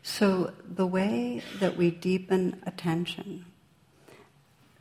So, 0.03 0.53
the 0.69 0.87
way 0.87 1.43
that 1.61 1.79
we 1.79 1.91
deepen 1.91 2.63
attention, 2.67 3.47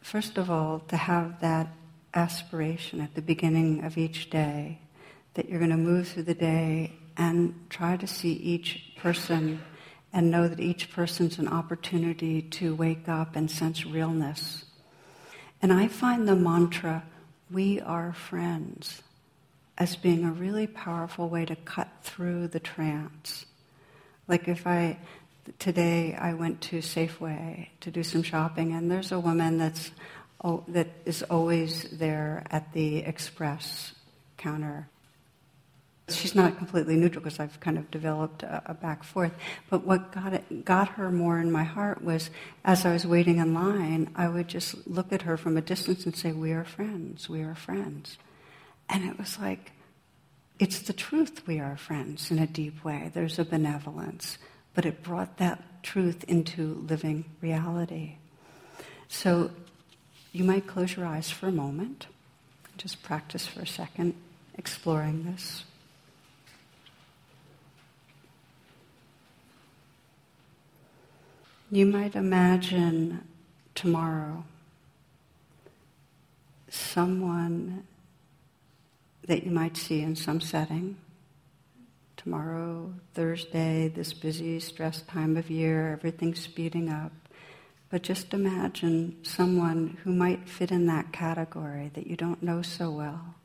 first 0.01 0.37
of 0.37 0.51
all, 0.51 0.79
to 0.89 0.97
have 0.97 1.39
that 1.39 1.69
aspiration 2.13 2.99
at 2.99 3.15
the 3.15 3.21
beginning 3.21 3.85
of 3.85 3.97
each 3.97 4.29
day 4.29 4.79
that 5.33 5.47
you're 5.47 5.59
going 5.59 5.71
to 5.71 5.77
move 5.77 6.09
through 6.09 6.23
the 6.23 6.33
day 6.33 6.91
and 7.17 7.53
try 7.69 7.95
to 7.97 8.05
see 8.07 8.33
each 8.33 8.91
person 8.97 9.61
and 10.13 10.29
know 10.29 10.47
that 10.47 10.59
each 10.59 10.91
person's 10.91 11.39
an 11.39 11.47
opportunity 11.47 12.41
to 12.41 12.75
wake 12.75 13.09
up 13.09 13.35
and 13.35 13.49
sense 13.49 13.85
realness. 13.85 14.63
And 15.61 15.73
I 15.73 15.87
find 15.87 16.27
the 16.27 16.35
mantra, 16.35 17.03
we 17.49 17.81
are 17.81 18.13
friends, 18.13 19.01
as 19.77 19.95
being 19.95 20.23
a 20.23 20.31
really 20.31 20.67
powerful 20.67 21.29
way 21.29 21.45
to 21.45 21.55
cut 21.55 21.89
through 22.03 22.49
the 22.49 22.59
trance. 22.59 23.45
Like 24.27 24.47
if 24.47 24.67
I, 24.67 24.99
today 25.57 26.13
I 26.13 26.35
went 26.35 26.61
to 26.61 26.77
Safeway 26.77 27.69
to 27.81 27.89
do 27.89 28.03
some 28.03 28.21
shopping 28.21 28.73
and 28.73 28.91
there's 28.91 29.11
a 29.11 29.19
woman 29.19 29.57
that's 29.57 29.91
oh, 30.43 30.63
that 30.67 30.87
is 31.05 31.23
always 31.23 31.83
there 31.91 32.43
at 32.51 32.73
the 32.73 32.97
express 32.97 33.93
counter. 34.37 34.89
She's 36.09 36.35
not 36.35 36.57
completely 36.57 36.97
neutral 36.97 37.23
because 37.23 37.39
I've 37.39 37.59
kind 37.61 37.77
of 37.77 37.89
developed 37.89 38.43
a, 38.43 38.61
a 38.65 38.73
back 38.73 39.03
forth. 39.03 39.31
But 39.69 39.85
what 39.85 40.11
got, 40.11 40.33
it, 40.33 40.65
got 40.65 40.89
her 40.89 41.09
more 41.09 41.39
in 41.39 41.49
my 41.49 41.63
heart 41.63 42.03
was 42.03 42.29
as 42.65 42.85
I 42.85 42.91
was 42.91 43.07
waiting 43.07 43.37
in 43.37 43.53
line, 43.53 44.11
I 44.15 44.27
would 44.27 44.49
just 44.49 44.85
look 44.85 45.13
at 45.13 45.21
her 45.21 45.37
from 45.37 45.55
a 45.55 45.61
distance 45.61 46.05
and 46.05 46.15
say, 46.15 46.33
We 46.33 46.51
are 46.51 46.65
friends, 46.65 47.29
we 47.29 47.41
are 47.41 47.55
friends. 47.55 48.17
And 48.89 49.05
it 49.05 49.17
was 49.17 49.39
like, 49.39 49.71
it's 50.59 50.79
the 50.79 50.93
truth 50.93 51.47
we 51.47 51.59
are 51.59 51.77
friends 51.77 52.29
in 52.31 52.39
a 52.39 52.47
deep 52.47 52.83
way. 52.83 53.09
There's 53.13 53.39
a 53.39 53.45
benevolence. 53.45 54.37
But 54.73 54.85
it 54.85 55.03
brought 55.03 55.37
that 55.37 55.83
truth 55.83 56.23
into 56.25 56.85
living 56.87 57.25
reality. 57.41 58.15
So 59.07 59.51
you 60.31 60.43
might 60.43 60.67
close 60.67 60.95
your 60.95 61.05
eyes 61.05 61.29
for 61.29 61.47
a 61.47 61.51
moment. 61.51 62.07
Just 62.77 63.03
practice 63.03 63.45
for 63.47 63.61
a 63.61 63.67
second 63.67 64.15
exploring 64.57 65.25
this. 65.25 65.63
You 71.73 71.87
might 71.87 72.15
imagine 72.15 73.27
tomorrow 73.73 74.45
someone 76.69 77.87
that 79.27 79.43
you 79.43 79.49
might 79.49 79.75
see 79.75 80.01
in 80.01 80.15
some 80.15 80.39
setting 80.39 80.97
Tomorrow, 82.23 82.93
Thursday, 83.15 83.89
this 83.89 84.13
busy, 84.13 84.57
stressed 84.61 85.09
time 85.09 85.35
of 85.35 85.49
year, 85.49 85.91
everything's 85.91 86.39
speeding 86.39 86.89
up. 86.89 87.11
But 87.89 88.01
just 88.01 88.33
imagine 88.33 89.17
someone 89.23 89.97
who 90.03 90.13
might 90.13 90.47
fit 90.47 90.71
in 90.71 90.85
that 90.85 91.11
category 91.11 91.91
that 91.95 92.07
you 92.07 92.15
don't 92.15 92.41
know 92.41 92.61
so 92.61 92.91
well. 92.91 93.35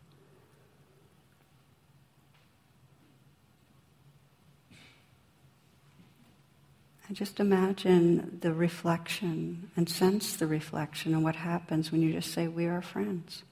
Just 7.13 7.41
imagine 7.41 8.39
the 8.43 8.53
reflection 8.53 9.71
and 9.77 9.89
sense 9.89 10.37
the 10.37 10.47
reflection 10.47 11.15
and 11.15 11.25
what 11.25 11.37
happens 11.37 11.91
when 11.91 12.03
you 12.03 12.13
just 12.13 12.33
say, 12.33 12.49
We 12.49 12.67
are 12.67 12.83
friends. 12.83 13.45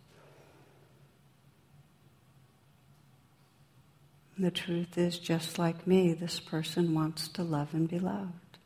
The 4.38 4.50
truth 4.50 4.98
is, 4.98 5.18
just 5.18 5.58
like 5.58 5.86
me, 5.86 6.12
this 6.12 6.40
person 6.40 6.94
wants 6.94 7.28
to 7.28 7.42
love 7.42 7.72
and 7.72 7.88
be 7.88 7.98
loved. 7.98 8.58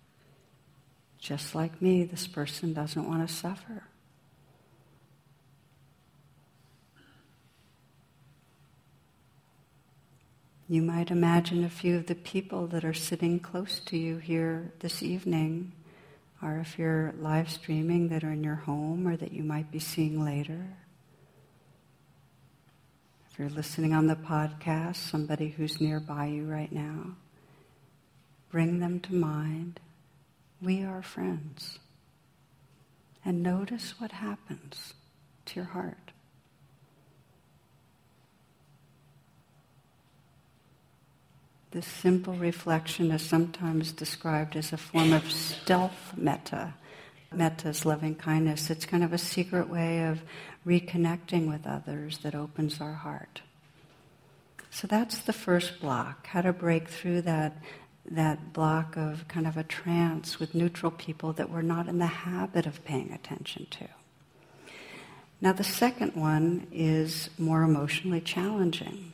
Just 1.19 1.55
like 1.55 1.81
me, 1.81 2.03
this 2.03 2.27
person 2.27 2.73
doesn't 2.73 3.09
want 3.09 3.27
to 3.27 3.33
suffer. 3.33 3.85
You 10.71 10.83
might 10.83 11.11
imagine 11.11 11.65
a 11.65 11.69
few 11.69 11.97
of 11.97 12.07
the 12.07 12.15
people 12.15 12.69
that 12.69 12.85
are 12.85 12.95
sitting 12.95 13.41
close 13.41 13.81
to 13.87 13.97
you 13.97 14.19
here 14.19 14.73
this 14.79 15.03
evening, 15.03 15.73
or 16.41 16.59
if 16.59 16.79
you're 16.79 17.13
live 17.19 17.51
streaming, 17.51 18.11
that 18.11 18.23
are 18.23 18.31
in 18.31 18.45
your 18.45 18.55
home 18.55 19.09
or 19.09 19.17
that 19.17 19.33
you 19.33 19.43
might 19.43 19.73
be 19.73 19.81
seeing 19.81 20.25
later. 20.25 20.65
If 23.29 23.37
you're 23.37 23.49
listening 23.49 23.95
on 23.95 24.07
the 24.07 24.15
podcast, 24.15 24.95
somebody 25.11 25.49
who's 25.49 25.81
nearby 25.81 26.27
you 26.27 26.45
right 26.45 26.71
now, 26.71 27.17
bring 28.53 28.79
them 28.79 29.01
to 29.01 29.13
mind 29.13 29.81
we 30.63 30.85
are 30.85 31.03
friends. 31.03 31.81
And 33.25 33.43
notice 33.43 33.95
what 33.99 34.13
happens 34.13 34.95
to 35.47 35.57
your 35.57 35.65
heart. 35.65 36.10
This 41.73 41.87
simple 41.87 42.35
reflection 42.35 43.13
is 43.13 43.23
sometimes 43.23 43.93
described 43.93 44.57
as 44.57 44.73
a 44.73 44.77
form 44.77 45.13
of 45.13 45.31
stealth 45.31 46.15
metta. 46.17 46.75
Metta 47.33 47.69
is 47.69 47.87
loving 47.87 48.17
kindness. 48.17 48.71
It's 48.71 48.85
kind 48.85 49.05
of 49.05 49.13
a 49.13 49.19
secret 49.19 49.69
way 49.69 50.05
of 50.07 50.21
reconnecting 50.67 51.49
with 51.49 51.69
others 51.69 52.19
that 52.19 52.35
opens 52.35 52.81
our 52.81 52.95
heart. 52.95 53.43
So 54.71 54.89
that's 54.89 55.21
the 55.21 55.33
first 55.33 55.81
block 55.81 56.27
how 56.27 56.43
to 56.43 56.53
break 56.53 56.89
through 56.89 57.23
that 57.23 57.57
that 58.11 58.53
block 58.53 58.97
of 58.97 59.29
kind 59.29 59.47
of 59.47 59.57
a 59.57 59.63
trance 59.63 60.41
with 60.41 60.55
neutral 60.55 60.91
people 60.91 61.33
that 61.35 61.51
we're 61.51 61.63
not 61.63 61.87
in 61.87 61.99
the 61.99 62.07
habit 62.07 62.67
of 62.67 62.85
paying 62.85 63.13
attention 63.13 63.67
to. 63.71 63.87
Now, 65.41 65.53
the 65.53 65.63
second 65.65 66.17
one 66.17 66.67
is 66.73 67.31
more 67.39 67.63
emotionally 67.63 68.21
challenging. 68.21 69.13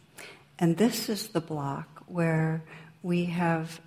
And 0.58 0.76
this 0.76 1.08
is 1.08 1.28
the 1.28 1.40
block 1.40 1.95
where 2.06 2.62
we 3.02 3.26
have 3.26 3.80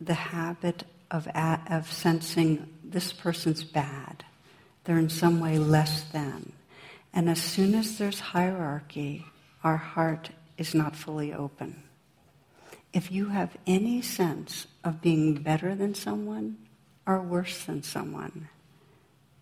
the 0.00 0.14
habit 0.14 0.84
of, 1.10 1.28
of 1.28 1.92
sensing 1.92 2.68
this 2.84 3.12
person's 3.12 3.64
bad. 3.64 4.24
They're 4.84 4.98
in 4.98 5.10
some 5.10 5.40
way 5.40 5.58
less 5.58 6.02
than. 6.02 6.52
And 7.12 7.28
as 7.28 7.42
soon 7.42 7.74
as 7.74 7.98
there's 7.98 8.20
hierarchy, 8.20 9.26
our 9.64 9.76
heart 9.76 10.30
is 10.56 10.74
not 10.74 10.96
fully 10.96 11.32
open 11.32 11.82
if 12.92 13.12
you 13.12 13.28
have 13.28 13.56
any 13.66 14.00
sense 14.02 14.66
of 14.82 15.02
being 15.02 15.34
better 15.34 15.74
than 15.74 15.94
someone 15.94 16.56
or 17.06 17.20
worse 17.20 17.64
than 17.64 17.82
someone, 17.82 18.48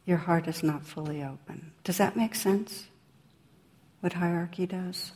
your 0.04 0.18
heart 0.18 0.49
is 0.49 0.62
not 0.62 0.85
fully 0.85 1.23
open. 1.23 1.73
Does 1.85 1.99
that 1.99 2.16
make 2.16 2.35
sense? 2.35 2.86
What 4.00 4.15
hierarchy 4.15 4.67
does? 4.67 5.12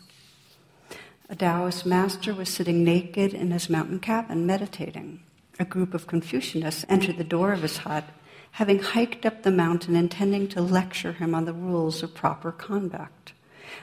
A 1.30 1.36
Taoist 1.36 1.86
master 1.86 2.34
was 2.34 2.48
sitting 2.48 2.82
naked 2.82 3.32
in 3.32 3.52
his 3.52 3.70
mountain 3.70 4.00
cabin 4.00 4.46
meditating. 4.46 5.22
A 5.60 5.64
group 5.64 5.94
of 5.94 6.08
Confucianists 6.08 6.84
entered 6.88 7.18
the 7.18 7.24
door 7.24 7.52
of 7.52 7.62
his 7.62 7.78
hut, 7.78 8.04
having 8.50 8.80
hiked 8.80 9.24
up 9.24 9.44
the 9.44 9.52
mountain 9.52 9.94
intending 9.94 10.48
to 10.48 10.60
lecture 10.60 11.12
him 11.12 11.32
on 11.32 11.44
the 11.44 11.52
rules 11.52 12.02
of 12.02 12.14
proper 12.14 12.50
conduct. 12.50 13.32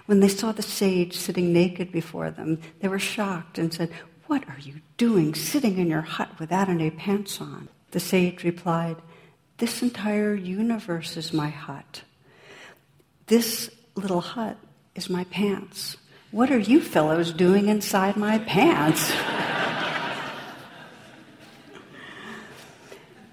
When 0.08 0.20
they 0.20 0.28
saw 0.28 0.52
the 0.52 0.62
sage 0.62 1.16
sitting 1.16 1.54
naked 1.54 1.90
before 1.90 2.32
them, 2.32 2.60
they 2.82 2.90
were 2.90 3.00
shocked 3.00 3.58
and 3.58 3.74
said, 3.74 3.92
what 4.28 4.44
are 4.50 4.60
you 4.60 4.82
doing 4.98 5.34
sitting 5.34 5.78
in 5.78 5.88
your 5.88 6.02
hut 6.02 6.30
without 6.38 6.68
any 6.68 6.92
pants 6.92 7.40
on? 7.40 7.70
The 7.92 8.02
sage 8.02 8.44
replied, 8.44 8.98
This 9.58 9.82
entire 9.82 10.36
universe 10.36 11.16
is 11.16 11.32
my 11.32 11.48
hut. 11.48 12.02
This 13.28 13.72
little 13.96 14.20
hut 14.20 14.58
is 14.96 15.10
my 15.10 15.24
pants. 15.26 15.96
What 16.32 16.52
are 16.52 16.60
you 16.60 16.82
fellows 16.82 17.32
doing 17.32 17.70
inside 17.70 18.18
my 18.18 18.40
pants? 18.40 19.14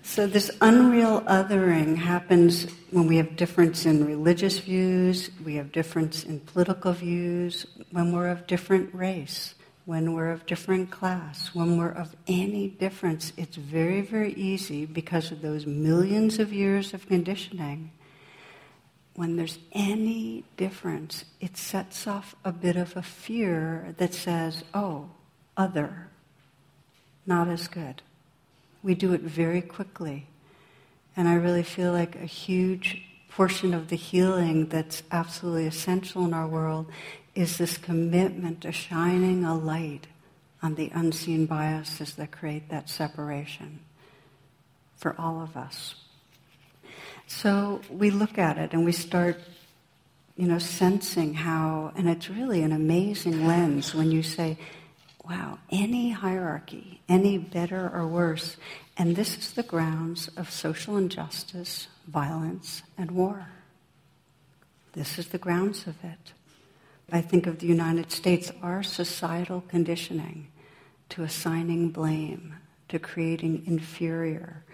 so, 0.02 0.26
this 0.26 0.50
unreal 0.60 1.22
othering 1.22 1.96
happens 1.96 2.66
when 2.90 3.06
we 3.06 3.16
have 3.16 3.36
difference 3.36 3.84
in 3.84 4.06
religious 4.06 4.58
views, 4.58 5.30
we 5.44 5.56
have 5.56 5.72
difference 5.72 6.24
in 6.24 6.40
political 6.40 6.92
views, 6.92 7.66
when 7.90 8.12
we're 8.12 8.28
of 8.28 8.46
different 8.46 8.94
race 8.94 9.54
when 9.86 10.14
we're 10.14 10.30
of 10.30 10.46
different 10.46 10.90
class, 10.90 11.54
when 11.54 11.76
we're 11.76 11.90
of 11.90 12.16
any 12.26 12.68
difference, 12.68 13.32
it's 13.36 13.56
very, 13.56 14.00
very 14.00 14.32
easy 14.32 14.86
because 14.86 15.30
of 15.30 15.42
those 15.42 15.66
millions 15.66 16.38
of 16.38 16.52
years 16.52 16.94
of 16.94 17.06
conditioning. 17.06 17.90
When 19.14 19.36
there's 19.36 19.58
any 19.72 20.44
difference, 20.56 21.24
it 21.40 21.56
sets 21.56 22.06
off 22.06 22.34
a 22.44 22.52
bit 22.52 22.76
of 22.76 22.96
a 22.96 23.02
fear 23.02 23.94
that 23.98 24.12
says, 24.12 24.64
oh, 24.74 25.10
other, 25.56 26.08
not 27.24 27.48
as 27.48 27.68
good. 27.68 28.02
We 28.82 28.94
do 28.94 29.12
it 29.12 29.20
very 29.20 29.62
quickly. 29.62 30.26
And 31.16 31.28
I 31.28 31.34
really 31.34 31.62
feel 31.62 31.92
like 31.92 32.16
a 32.16 32.26
huge 32.26 33.02
portion 33.28 33.72
of 33.72 33.88
the 33.88 33.96
healing 33.96 34.66
that's 34.66 35.02
absolutely 35.10 35.66
essential 35.66 36.24
in 36.24 36.34
our 36.34 36.46
world 36.46 36.86
is 37.34 37.58
this 37.58 37.76
commitment 37.76 38.60
to 38.62 38.72
shining 38.72 39.44
a 39.44 39.56
light 39.56 40.06
on 40.62 40.74
the 40.74 40.90
unseen 40.94 41.46
biases 41.46 42.14
that 42.14 42.30
create 42.30 42.68
that 42.68 42.88
separation 42.88 43.80
for 44.96 45.14
all 45.18 45.40
of 45.40 45.56
us. 45.56 45.94
So 47.26 47.80
we 47.90 48.10
look 48.10 48.38
at 48.38 48.58
it 48.58 48.72
and 48.72 48.84
we 48.84 48.92
start, 48.92 49.40
you 50.36 50.46
know, 50.46 50.58
sensing 50.58 51.34
how, 51.34 51.92
and 51.96 52.08
it's 52.08 52.28
really 52.30 52.62
an 52.62 52.72
amazing 52.72 53.46
lens 53.46 53.94
when 53.94 54.10
you 54.10 54.22
say, 54.22 54.58
wow, 55.28 55.58
any 55.70 56.10
hierarchy, 56.10 57.00
any 57.08 57.38
better 57.38 57.90
or 57.92 58.06
worse, 58.06 58.56
and 58.96 59.16
this 59.16 59.38
is 59.38 59.52
the 59.52 59.62
grounds 59.62 60.28
of 60.36 60.50
social 60.50 60.96
injustice, 60.96 61.88
violence, 62.06 62.82
and 62.98 63.10
war. 63.10 63.48
This 64.92 65.18
is 65.18 65.28
the 65.28 65.38
grounds 65.38 65.86
of 65.86 65.96
it. 66.04 66.32
I 67.10 67.20
think 67.20 67.46
of 67.46 67.58
the 67.58 67.66
United 67.66 68.10
States, 68.10 68.52
our 68.62 68.82
societal 68.82 69.62
conditioning 69.68 70.48
to 71.10 71.22
assigning 71.22 71.90
blame, 71.90 72.54
to 72.88 72.98
creating 72.98 73.64
inferior, 73.66 74.64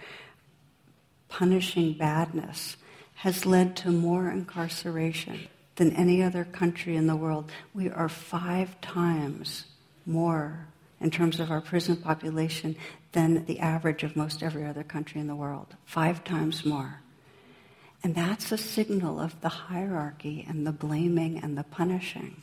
punishing 1.31 1.95
badness, 1.95 2.77
has 3.14 3.47
led 3.47 3.77
to 3.77 3.90
more 3.90 4.31
incarceration 4.31 5.49
than 5.77 5.97
any 5.97 6.23
other 6.23 6.45
country 6.45 6.97
in 6.97 7.07
the 7.07 7.16
world. 7.16 7.51
We 7.73 7.88
are 7.88 8.09
five 8.09 8.79
times 8.83 9.64
more 10.05 10.66
in 11.01 11.11
terms 11.11 11.40
of 11.40 11.51
our 11.51 11.62
prison 11.62 11.97
population 11.97 12.77
than 13.12 13.47
the 13.47 13.61
average 13.61 14.03
of 14.03 14.16
most 14.16 14.43
every 14.43 14.66
other 14.66 14.83
country 14.83 15.21
in 15.21 15.27
the 15.27 15.35
world. 15.35 15.75
Five 15.87 16.23
times 16.25 16.66
more. 16.66 17.01
And 18.03 18.14
that's 18.14 18.53
a 18.53 18.59
signal 18.59 19.21
of 19.21 19.40
the 19.40 19.49
hierarchy 19.49 20.45
and 20.49 20.66
the 20.66 20.73
blaming 20.73 21.38
and 21.43 21.57
the 21.57 21.64
punishing. 21.64 22.43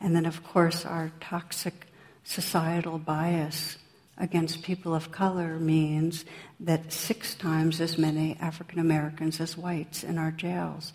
And 0.00 0.14
then, 0.14 0.26
of 0.26 0.44
course, 0.44 0.84
our 0.84 1.12
toxic 1.20 1.86
societal 2.24 2.98
bias 2.98 3.76
against 4.18 4.62
people 4.62 4.94
of 4.94 5.10
color 5.10 5.58
means 5.58 6.24
that 6.60 6.92
six 6.92 7.34
times 7.34 7.80
as 7.80 7.98
many 7.98 8.36
African 8.40 8.78
Americans 8.78 9.40
as 9.40 9.56
whites 9.56 10.04
in 10.04 10.18
our 10.18 10.30
jails. 10.30 10.92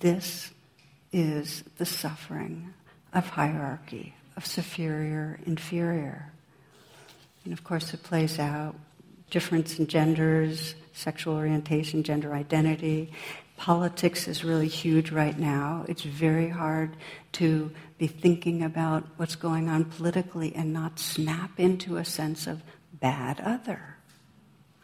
This 0.00 0.50
is 1.12 1.64
the 1.78 1.86
suffering 1.86 2.74
of 3.12 3.26
hierarchy, 3.26 4.14
of 4.36 4.44
superior, 4.44 5.40
inferior. 5.46 6.32
And 7.44 7.52
of 7.52 7.64
course, 7.64 7.94
it 7.94 8.02
plays 8.02 8.38
out 8.38 8.76
difference 9.30 9.78
in 9.78 9.86
genders, 9.86 10.74
sexual 10.92 11.34
orientation, 11.34 12.02
gender 12.02 12.34
identity, 12.34 13.12
Politics 13.58 14.28
is 14.28 14.44
really 14.44 14.68
huge 14.68 15.10
right 15.10 15.36
now. 15.36 15.84
It's 15.88 16.04
very 16.04 16.48
hard 16.48 16.96
to 17.32 17.72
be 17.98 18.06
thinking 18.06 18.62
about 18.62 19.04
what's 19.16 19.34
going 19.34 19.68
on 19.68 19.84
politically 19.84 20.54
and 20.54 20.72
not 20.72 21.00
snap 21.00 21.58
into 21.58 21.96
a 21.96 22.04
sense 22.04 22.46
of 22.46 22.62
bad 22.92 23.40
other. 23.40 23.96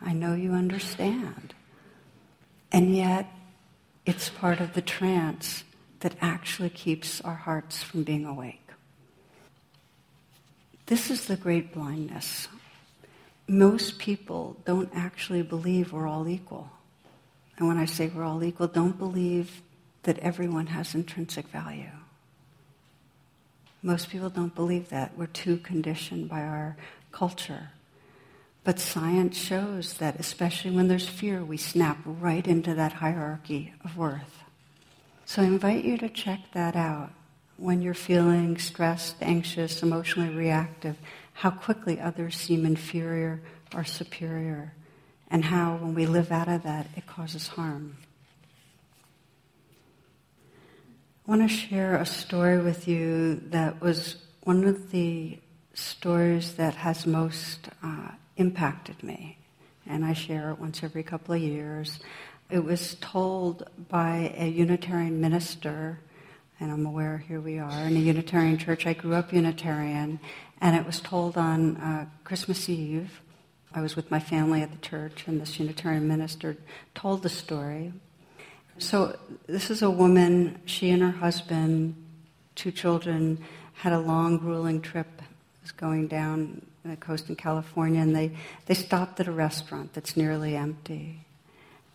I 0.02 0.12
know 0.12 0.34
you 0.34 0.52
understand. 0.52 1.54
And 2.72 2.96
yet, 2.96 3.26
it's 4.04 4.28
part 4.28 4.60
of 4.60 4.74
the 4.74 4.82
trance 4.82 5.62
that 6.00 6.16
actually 6.20 6.70
keeps 6.70 7.20
our 7.20 7.36
hearts 7.36 7.80
from 7.80 8.02
being 8.02 8.26
awake. 8.26 8.68
This 10.86 11.12
is 11.12 11.26
the 11.26 11.36
great 11.36 11.72
blindness. 11.72 12.48
Most 13.46 14.00
people 14.00 14.56
don't 14.64 14.90
actually 14.92 15.42
believe 15.42 15.92
we're 15.92 16.08
all 16.08 16.26
equal. 16.28 16.73
And 17.58 17.68
when 17.68 17.78
I 17.78 17.84
say 17.84 18.08
we're 18.08 18.24
all 18.24 18.42
equal, 18.42 18.66
don't 18.66 18.98
believe 18.98 19.62
that 20.02 20.18
everyone 20.18 20.66
has 20.68 20.94
intrinsic 20.94 21.46
value. 21.48 21.90
Most 23.82 24.10
people 24.10 24.30
don't 24.30 24.54
believe 24.54 24.88
that. 24.88 25.16
We're 25.16 25.26
too 25.26 25.58
conditioned 25.58 26.28
by 26.28 26.42
our 26.42 26.76
culture. 27.12 27.70
But 28.64 28.80
science 28.80 29.36
shows 29.36 29.94
that, 29.94 30.18
especially 30.18 30.70
when 30.70 30.88
there's 30.88 31.08
fear, 31.08 31.44
we 31.44 31.58
snap 31.58 31.98
right 32.04 32.46
into 32.46 32.74
that 32.74 32.94
hierarchy 32.94 33.74
of 33.84 33.96
worth. 33.96 34.42
So 35.26 35.42
I 35.42 35.46
invite 35.46 35.84
you 35.84 35.98
to 35.98 36.08
check 36.08 36.40
that 36.52 36.76
out 36.76 37.10
when 37.56 37.82
you're 37.82 37.94
feeling 37.94 38.58
stressed, 38.58 39.16
anxious, 39.20 39.82
emotionally 39.82 40.34
reactive, 40.34 40.96
how 41.34 41.50
quickly 41.50 42.00
others 42.00 42.36
seem 42.36 42.64
inferior 42.64 43.40
or 43.74 43.84
superior 43.84 44.72
and 45.30 45.44
how, 45.44 45.76
when 45.76 45.94
we 45.94 46.06
live 46.06 46.30
out 46.30 46.48
of 46.48 46.62
that, 46.62 46.86
it 46.96 47.06
causes 47.06 47.48
harm. 47.48 47.96
I 51.26 51.30
want 51.30 51.42
to 51.42 51.48
share 51.48 51.96
a 51.96 52.06
story 52.06 52.60
with 52.60 52.86
you 52.86 53.36
that 53.46 53.80
was 53.80 54.16
one 54.42 54.64
of 54.64 54.90
the 54.90 55.38
stories 55.72 56.54
that 56.54 56.74
has 56.74 57.06
most 57.06 57.68
uh, 57.82 58.10
impacted 58.36 59.02
me. 59.02 59.38
And 59.86 60.04
I 60.04 60.12
share 60.12 60.50
it 60.50 60.58
once 60.58 60.82
every 60.82 61.02
couple 61.02 61.34
of 61.34 61.40
years. 61.40 61.98
It 62.50 62.62
was 62.62 62.96
told 63.00 63.68
by 63.88 64.34
a 64.36 64.46
Unitarian 64.46 65.20
minister, 65.20 65.98
and 66.60 66.70
I'm 66.70 66.86
aware 66.86 67.18
here 67.26 67.40
we 67.40 67.58
are 67.58 67.70
in 67.86 67.96
a 67.96 68.00
Unitarian 68.00 68.58
church. 68.58 68.86
I 68.86 68.92
grew 68.92 69.14
up 69.14 69.32
Unitarian, 69.32 70.20
and 70.60 70.76
it 70.76 70.86
was 70.86 71.00
told 71.00 71.38
on 71.38 71.76
uh, 71.78 72.06
Christmas 72.24 72.68
Eve 72.68 73.20
I 73.74 73.80
was 73.80 73.96
with 73.96 74.08
my 74.08 74.20
family 74.20 74.62
at 74.62 74.70
the 74.70 74.78
church, 74.78 75.24
and 75.26 75.40
this 75.40 75.58
Unitarian 75.58 76.06
minister 76.06 76.56
told 76.94 77.22
the 77.24 77.28
story. 77.28 77.92
So, 78.78 79.18
this 79.46 79.68
is 79.68 79.82
a 79.82 79.90
woman, 79.90 80.60
she 80.64 80.90
and 80.90 81.02
her 81.02 81.10
husband, 81.10 81.96
two 82.54 82.70
children, 82.70 83.44
had 83.74 83.92
a 83.92 83.98
long, 83.98 84.38
grueling 84.38 84.80
trip. 84.80 85.08
It 85.18 85.62
was 85.62 85.72
going 85.72 86.06
down 86.06 86.64
the 86.84 86.96
coast 86.96 87.28
in 87.28 87.34
California, 87.34 88.00
and 88.00 88.14
they, 88.14 88.36
they 88.66 88.74
stopped 88.74 89.18
at 89.18 89.26
a 89.26 89.32
restaurant 89.32 89.92
that's 89.92 90.16
nearly 90.16 90.54
empty. 90.54 91.24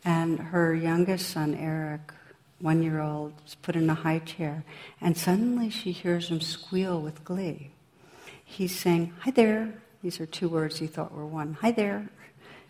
And 0.04 0.38
her 0.38 0.76
youngest 0.76 1.30
son, 1.30 1.56
Eric, 1.56 2.14
one 2.60 2.84
year 2.84 3.00
old, 3.00 3.34
is 3.48 3.56
put 3.56 3.78
in 3.78 3.90
a 3.90 3.94
high 3.96 4.20
chair, 4.20 4.66
and 5.00 5.18
suddenly 5.18 5.70
she 5.70 5.94
hears 5.94 6.28
him 6.28 6.42
squeal 6.42 7.02
with 7.02 7.24
glee. 7.24 7.72
He's 8.44 8.78
saying, 8.78 9.14
Hi 9.22 9.32
there, 9.32 9.74
these 10.02 10.20
are 10.20 10.26
two 10.26 10.50
words 10.50 10.80
he 10.80 10.88
thought 10.88 11.14
were 11.14 11.26
one. 11.26 11.58
Hi 11.62 11.72
there. 11.72 12.10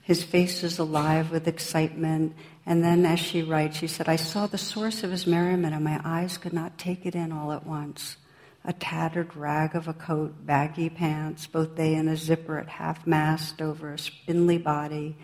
His 0.01 0.23
face 0.23 0.63
is 0.63 0.79
alive 0.79 1.29
with 1.29 1.47
excitement. 1.47 2.35
And 2.65 2.83
then 2.83 3.05
as 3.05 3.19
she 3.19 3.43
writes, 3.43 3.77
she 3.77 3.87
said, 3.87 4.09
I 4.09 4.15
saw 4.15 4.47
the 4.47 4.57
source 4.57 5.03
of 5.03 5.11
his 5.11 5.27
merriment 5.27 5.75
and 5.75 5.83
my 5.83 6.01
eyes 6.03 6.39
could 6.39 6.53
not 6.53 6.79
take 6.79 7.05
it 7.05 7.13
in 7.13 7.31
all 7.31 7.51
at 7.51 7.67
once. 7.67 8.17
A 8.65 8.73
tattered 8.73 9.35
rag 9.35 9.75
of 9.75 9.87
a 9.87 9.93
coat, 9.93 10.45
baggy 10.45 10.89
pants, 10.89 11.45
both 11.45 11.75
they 11.75 11.93
and 11.93 12.09
a 12.09 12.17
zipper 12.17 12.57
at 12.57 12.67
half 12.67 13.05
mast 13.05 13.61
over 13.61 13.93
a 13.93 13.99
spindly 13.99 14.57
body, 14.57 15.15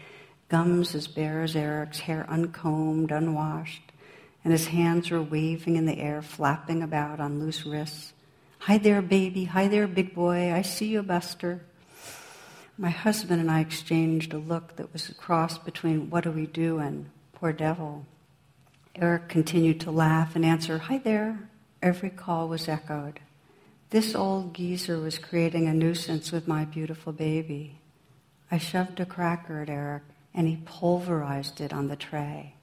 gums 0.47 0.93
as 0.93 1.07
bare 1.07 1.41
as 1.41 1.55
Eric's, 1.55 1.99
hair 1.99 2.25
uncombed, 2.29 3.11
unwashed, 3.11 3.91
and 4.43 4.53
his 4.53 4.67
hands 4.67 5.09
were 5.09 5.21
waving 5.21 5.75
in 5.75 5.85
the 5.85 5.99
air, 5.99 6.21
flapping 6.21 6.83
about 6.83 7.19
on 7.19 7.39
loose 7.39 7.65
wrists. 7.65 8.13
Hi 8.59 8.77
there, 8.77 9.01
baby. 9.01 9.45
Hi 9.45 9.67
there, 9.67 9.87
big 9.87 10.13
boy. 10.13 10.53
I 10.53 10.61
see 10.61 10.87
you, 10.87 11.03
Buster. 11.03 11.61
My 12.77 12.89
husband 12.89 13.39
and 13.39 13.49
I 13.49 13.61
exchanged 13.61 14.33
a 14.33 14.37
look 14.37 14.75
that 14.75 14.91
was 14.91 15.09
a 15.09 15.13
cross 15.13 15.57
between 15.57 16.09
what 16.09 16.25
do 16.25 16.31
we 16.31 16.45
do 16.45 16.79
and 16.79 17.09
poor 17.33 17.53
devil. 17.53 18.05
Eric 18.95 19.29
continued 19.29 19.79
to 19.81 19.91
laugh 19.91 20.35
and 20.35 20.45
answer, 20.45 20.77
Hi 20.77 20.97
there. 20.97 21.49
Every 21.81 22.09
call 22.09 22.49
was 22.49 22.67
echoed. 22.67 23.21
This 23.91 24.13
old 24.13 24.53
geezer 24.55 24.99
was 24.99 25.17
creating 25.17 25.67
a 25.67 25.73
nuisance 25.73 26.31
with 26.31 26.47
my 26.47 26.65
beautiful 26.65 27.13
baby. 27.13 27.79
I 28.51 28.57
shoved 28.57 28.99
a 28.99 29.05
cracker 29.05 29.61
at 29.61 29.69
Eric 29.69 30.03
and 30.33 30.47
he 30.47 30.57
pulverized 30.65 31.61
it 31.61 31.71
on 31.71 31.87
the 31.87 31.95
tray. 31.95 32.55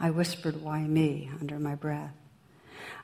I 0.00 0.10
whispered, 0.10 0.62
Why 0.62 0.80
me? 0.80 1.30
under 1.40 1.58
my 1.58 1.74
breath. 1.74 2.14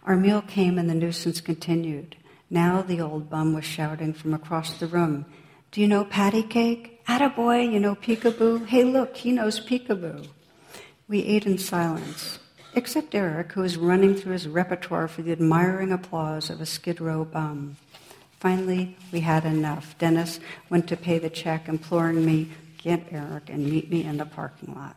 Our 0.05 0.17
meal 0.17 0.41
came 0.41 0.79
and 0.79 0.89
the 0.89 0.95
nuisance 0.95 1.43
continued. 1.43 2.17
Now 2.49 2.81
the 2.81 3.01
old 3.01 3.29
bum 3.29 3.55
was 3.55 3.65
shouting 3.65 4.15
from 4.15 4.33
across 4.33 4.79
the 4.79 4.87
room, 4.87 5.27
do 5.73 5.81
you 5.81 5.89
know 5.89 6.05
patty 6.05 6.43
cake? 6.43 7.03
Attaboy, 7.07 7.73
you 7.73 7.81
know 7.81 7.95
peekaboo? 7.95 8.67
Hey, 8.67 8.85
look, 8.85 9.17
he 9.17 9.33
knows 9.33 9.59
peekaboo. 9.59 10.29
We 11.09 11.25
ate 11.25 11.47
in 11.47 11.57
silence, 11.57 12.39
except 12.75 13.15
Eric, 13.15 13.53
who 13.53 13.63
was 13.63 13.79
running 13.79 14.15
through 14.15 14.35
his 14.35 14.47
repertoire 14.47 15.09
for 15.09 15.23
the 15.23 15.33
admiring 15.33 15.91
applause 15.91 16.51
of 16.51 16.61
a 16.61 16.67
Skid 16.67 17.01
Row 17.01 17.25
bum. 17.25 17.77
Finally, 18.39 18.99
we 19.13 19.21
had 19.21 19.47
enough. 19.47 19.97
Dennis 19.99 20.41
went 20.69 20.89
to 20.89 20.97
pay 20.97 21.19
the 21.19 21.31
check, 21.31 21.69
imploring 21.69 22.25
me, 22.25 22.51
get 22.77 23.09
Eric 23.11 23.49
and 23.49 23.65
meet 23.65 23.91
me 23.91 24.05
in 24.05 24.19
the 24.19 24.27
parking 24.27 24.75
lot. 24.75 24.97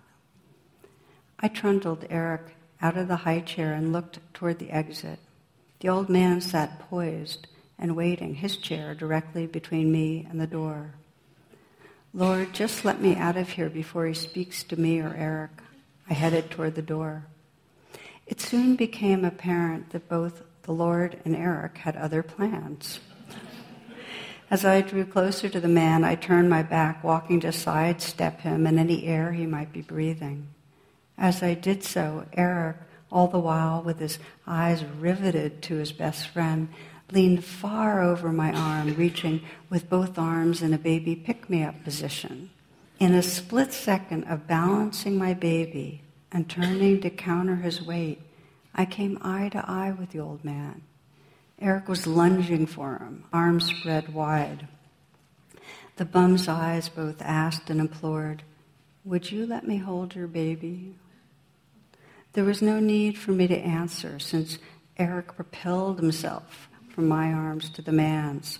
I 1.40 1.48
trundled 1.48 2.06
Eric 2.10 2.56
out 2.82 2.98
of 2.98 3.08
the 3.08 3.18
high 3.18 3.40
chair 3.40 3.74
and 3.74 3.94
looked 3.94 4.20
toward 4.34 4.60
the 4.60 4.72
exit. 4.72 5.20
The 5.80 5.90
old 5.90 6.10
man 6.10 6.42
sat 6.42 6.80
poised, 6.80 7.48
and 7.78 7.96
waiting, 7.96 8.36
his 8.36 8.58
chair 8.58 8.96
directly 8.96 9.48
between 9.48 9.92
me 9.92 10.26
and 10.30 10.40
the 10.40 10.48
door. 10.48 10.94
Lord, 12.14 12.54
just 12.54 12.86
let 12.86 13.02
me 13.02 13.16
out 13.16 13.36
of 13.36 13.50
here 13.50 13.70
before 13.70 14.06
he 14.06 14.14
speaks 14.14 14.64
to 14.64 14.80
me 14.80 15.02
or 15.02 15.14
Eric. 15.18 15.52
I 16.10 16.14
headed 16.14 16.50
toward 16.50 16.76
the 16.76 16.82
door. 16.82 17.26
It 18.26 18.40
soon 18.40 18.76
became 18.76 19.26
apparent 19.26 19.90
that 19.92 20.08
both 20.08 20.42
the 20.64 20.72
Lord 20.72 21.20
and 21.26 21.36
Eric 21.36 21.78
had 21.80 21.96
other 21.96 22.24
plans. 22.24 23.00
As 24.50 24.64
I 24.64 24.82
drew 24.82 25.06
closer 25.06 25.50
to 25.50 25.60
the 25.60 25.68
man, 25.68 26.04
I 26.04 26.16
turned 26.16 26.50
my 26.50 26.64
back, 26.64 27.04
walking 27.04 27.40
to 27.42 27.52
sidestep 27.52 28.42
him 28.42 28.66
and 28.66 28.80
any 28.80 29.06
air 29.06 29.32
he 29.32 29.46
might 29.46 29.74
be 29.74 29.82
breathing. 29.82 30.48
As 31.18 31.42
I 31.42 31.54
did 31.54 31.84
so, 31.84 32.26
Eric, 32.34 32.78
all 33.12 33.28
the 33.28 33.40
while 33.40 33.82
with 33.82 34.00
his 34.00 34.20
eyes 34.46 34.84
riveted 34.84 35.62
to 35.64 35.76
his 35.76 35.92
best 35.92 36.28
friend, 36.30 36.70
leaned 37.12 37.44
far 37.44 38.02
over 38.02 38.32
my 38.32 38.52
arm, 38.52 38.96
reaching 38.96 39.42
with 39.70 39.90
both 39.90 40.18
arms 40.18 40.62
in 40.62 40.74
a 40.74 40.78
baby 40.78 41.16
pick 41.16 41.50
me 41.50 41.64
up 41.64 41.84
position. 41.84 42.50
In 43.00 43.14
a 43.14 43.22
split 43.22 43.74
second 43.74 44.24
of 44.26 44.48
balancing 44.48 45.18
my 45.18 45.34
baby 45.34 46.02
and 46.32 46.50
turning 46.50 47.02
to 47.02 47.10
counter 47.10 47.58
his 47.58 47.82
weight, 47.82 48.22
I 48.74 48.86
came 48.86 49.20
eye 49.22 49.50
to 49.50 49.70
eye 49.70 49.92
with 49.92 50.12
the 50.12 50.20
old 50.20 50.44
man. 50.44 50.82
Eric 51.60 51.88
was 51.88 52.08
lunging 52.08 52.66
for 52.66 52.98
him, 52.98 53.24
arms 53.32 53.66
spread 53.66 54.14
wide. 54.14 54.68
The 55.98 56.06
bum's 56.06 56.48
eyes 56.48 56.90
both 56.90 57.22
asked 57.22 57.70
and 57.70 57.80
implored, 57.80 58.44
Would 59.06 59.32
you 59.32 59.46
let 59.46 59.66
me 59.66 59.78
hold 59.78 60.16
your 60.16 60.28
baby? 60.28 60.96
There 62.34 62.44
was 62.44 62.62
no 62.62 62.82
need 62.82 63.18
for 63.18 63.32
me 63.32 63.48
to 63.48 63.58
answer 63.58 64.20
since 64.20 64.58
Eric 64.98 65.36
propelled 65.38 66.00
himself 66.00 66.70
from 66.96 67.10
my 67.10 67.34
arms 67.34 67.70
to 67.70 67.82
the 67.82 67.92
man's. 67.92 68.60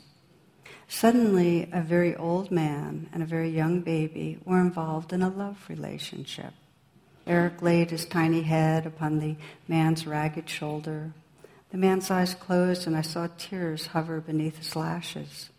Suddenly, 0.90 1.70
a 1.72 1.82
very 1.82 2.14
old 2.18 2.52
man 2.52 3.10
and 3.14 3.24
a 3.24 3.26
very 3.26 3.50
young 3.50 3.80
baby 3.80 4.38
were 4.44 4.60
involved 4.60 5.14
in 5.14 5.22
a 5.22 5.30
love 5.30 5.58
relationship. 5.70 6.54
Eric 7.26 7.62
laid 7.62 7.92
his 7.92 8.06
tiny 8.06 8.42
head 8.42 8.86
upon 8.86 9.20
the 9.20 9.38
man's 9.70 10.06
ragged 10.06 10.50
shoulder. 10.50 11.14
The 11.72 11.78
man's 11.78 12.12
eyes 12.12 12.36
closed, 12.36 12.86
and 12.86 12.98
I 12.98 13.02
saw 13.02 13.30
tears 13.38 13.88
hover 13.88 14.20
beneath 14.20 14.58
his 14.58 14.76
lashes. 14.76 15.50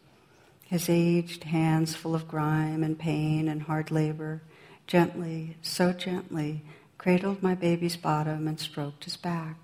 His 0.65 0.91
aged 0.91 1.45
hands, 1.45 1.95
full 1.95 2.15
of 2.15 2.29
grime 2.29 2.83
and 2.83 2.99
pain 2.99 3.49
and 3.49 3.63
hard 3.63 3.91
labor, 3.91 4.43
gently, 4.87 5.57
so 5.63 5.95
gently, 5.95 6.63
cradled 6.99 7.43
my 7.43 7.55
baby's 7.55 7.97
bottom 7.97 8.47
and 8.47 8.61
stroked 8.61 9.05
his 9.05 9.17
back. 9.17 9.57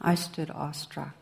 I 0.00 0.14
stood 0.14 0.50
awestruck. 0.50 1.21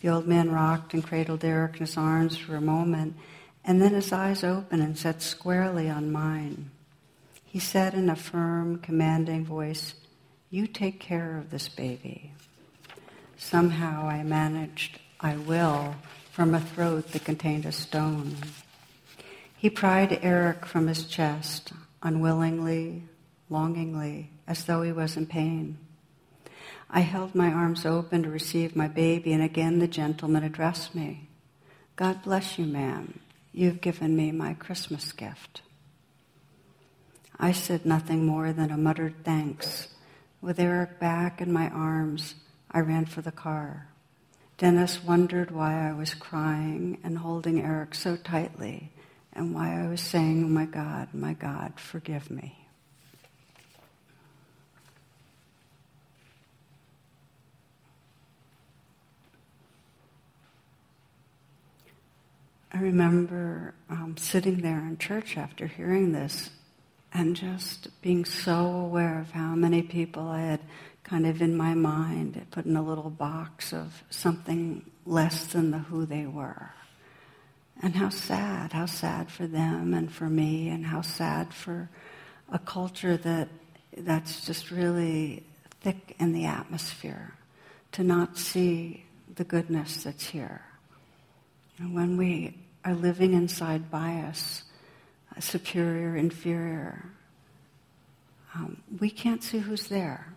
The 0.00 0.08
old 0.08 0.26
man 0.26 0.50
rocked 0.50 0.94
and 0.94 1.02
cradled 1.02 1.44
Eric 1.44 1.74
in 1.74 1.80
his 1.80 1.96
arms 1.96 2.36
for 2.36 2.54
a 2.54 2.60
moment, 2.60 3.16
and 3.64 3.80
then 3.80 3.94
his 3.94 4.12
eyes 4.12 4.44
opened 4.44 4.82
and 4.82 4.96
set 4.96 5.22
squarely 5.22 5.88
on 5.88 6.12
mine. 6.12 6.70
He 7.44 7.58
said 7.58 7.94
in 7.94 8.10
a 8.10 8.16
firm, 8.16 8.78
commanding 8.78 9.44
voice, 9.44 9.94
You 10.50 10.66
take 10.66 11.00
care 11.00 11.38
of 11.38 11.50
this 11.50 11.68
baby. 11.68 12.32
Somehow 13.38 14.06
I 14.06 14.22
managed, 14.22 15.00
I 15.20 15.36
will, 15.36 15.94
from 16.30 16.54
a 16.54 16.60
throat 16.60 17.12
that 17.12 17.24
contained 17.24 17.64
a 17.64 17.72
stone. 17.72 18.36
He 19.56 19.70
pried 19.70 20.18
Eric 20.22 20.66
from 20.66 20.86
his 20.86 21.04
chest, 21.04 21.72
unwillingly, 22.02 23.04
longingly, 23.48 24.30
as 24.46 24.64
though 24.66 24.82
he 24.82 24.92
was 24.92 25.16
in 25.16 25.26
pain. 25.26 25.78
I 26.88 27.00
held 27.00 27.34
my 27.34 27.52
arms 27.52 27.84
open 27.84 28.22
to 28.22 28.30
receive 28.30 28.76
my 28.76 28.88
baby, 28.88 29.32
and 29.32 29.42
again 29.42 29.78
the 29.78 29.88
gentleman 29.88 30.44
addressed 30.44 30.94
me. 30.94 31.28
God 31.96 32.22
bless 32.22 32.58
you, 32.58 32.66
ma'am. 32.66 33.20
You've 33.52 33.80
given 33.80 34.14
me 34.14 34.32
my 34.32 34.54
Christmas 34.54 35.12
gift. 35.12 35.62
I 37.38 37.52
said 37.52 37.84
nothing 37.84 38.24
more 38.24 38.52
than 38.52 38.70
a 38.70 38.76
muttered 38.76 39.24
thanks. 39.24 39.88
With 40.40 40.60
Eric 40.60 41.00
back 41.00 41.40
in 41.40 41.52
my 41.52 41.68
arms, 41.70 42.34
I 42.70 42.80
ran 42.80 43.06
for 43.06 43.22
the 43.22 43.32
car. 43.32 43.88
Dennis 44.58 45.02
wondered 45.02 45.50
why 45.50 45.88
I 45.88 45.92
was 45.92 46.14
crying 46.14 46.98
and 47.02 47.18
holding 47.18 47.60
Eric 47.60 47.94
so 47.94 48.16
tightly 48.16 48.90
and 49.32 49.54
why 49.54 49.82
I 49.82 49.88
was 49.88 50.00
saying, 50.00 50.44
oh 50.44 50.48
my 50.48 50.64
God, 50.64 51.08
my 51.12 51.34
God, 51.34 51.78
forgive 51.78 52.30
me. 52.30 52.65
I 62.76 62.80
remember 62.80 63.72
um, 63.88 64.16
sitting 64.18 64.60
there 64.60 64.80
in 64.80 64.98
church 64.98 65.38
after 65.38 65.66
hearing 65.66 66.12
this 66.12 66.50
and 67.10 67.34
just 67.34 67.88
being 68.02 68.26
so 68.26 68.66
aware 68.66 69.18
of 69.18 69.30
how 69.30 69.54
many 69.54 69.80
people 69.80 70.28
I 70.28 70.42
had 70.42 70.60
kind 71.02 71.26
of 71.26 71.40
in 71.40 71.56
my 71.56 71.72
mind, 71.72 72.44
put 72.50 72.66
in 72.66 72.76
a 72.76 72.82
little 72.82 73.08
box 73.08 73.72
of 73.72 74.04
something 74.10 74.84
less 75.06 75.46
than 75.46 75.70
the 75.70 75.78
who 75.78 76.04
they 76.04 76.26
were. 76.26 76.70
And 77.82 77.96
how 77.96 78.10
sad, 78.10 78.74
how 78.74 78.84
sad 78.84 79.30
for 79.30 79.46
them 79.46 79.94
and 79.94 80.12
for 80.12 80.28
me, 80.28 80.68
and 80.68 80.84
how 80.84 81.00
sad 81.00 81.54
for 81.54 81.88
a 82.52 82.58
culture 82.58 83.16
that 83.16 83.48
that's 83.96 84.44
just 84.44 84.70
really 84.70 85.44
thick 85.80 86.14
in 86.18 86.34
the 86.34 86.44
atmosphere 86.44 87.32
to 87.92 88.04
not 88.04 88.36
see 88.36 89.06
the 89.34 89.44
goodness 89.44 90.04
that's 90.04 90.26
here. 90.26 90.60
And 91.78 91.94
when 91.94 92.18
we 92.18 92.65
are 92.86 92.94
living 92.94 93.34
inside 93.34 93.90
bias, 93.90 94.62
superior, 95.40 96.16
inferior, 96.16 97.10
um, 98.54 98.80
we 99.00 99.10
can't 99.10 99.42
see 99.42 99.58
who's 99.58 99.88
there 99.88 100.32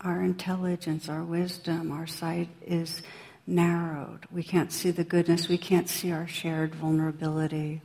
our 0.00 0.22
intelligence, 0.22 1.08
our 1.08 1.24
wisdom, 1.24 1.90
our 1.90 2.06
sight 2.06 2.48
is 2.64 3.02
narrowed. 3.48 4.26
We 4.30 4.44
can't 4.44 4.72
see 4.72 4.92
the 4.92 5.02
goodness. 5.02 5.48
We 5.48 5.58
can't 5.58 5.88
see 5.88 6.12
our 6.12 6.28
shared 6.28 6.72
vulnerability. 6.72 7.82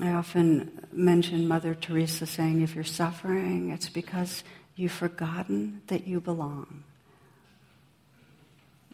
I 0.00 0.10
often 0.10 0.86
mention 0.90 1.46
Mother 1.46 1.76
Teresa 1.76 2.26
saying, 2.26 2.62
if 2.62 2.74
you're 2.74 2.82
suffering, 2.82 3.70
it's 3.70 3.88
because 3.88 4.42
you've 4.74 4.90
forgotten 4.90 5.82
that 5.86 6.04
you 6.04 6.20
belong. 6.20 6.82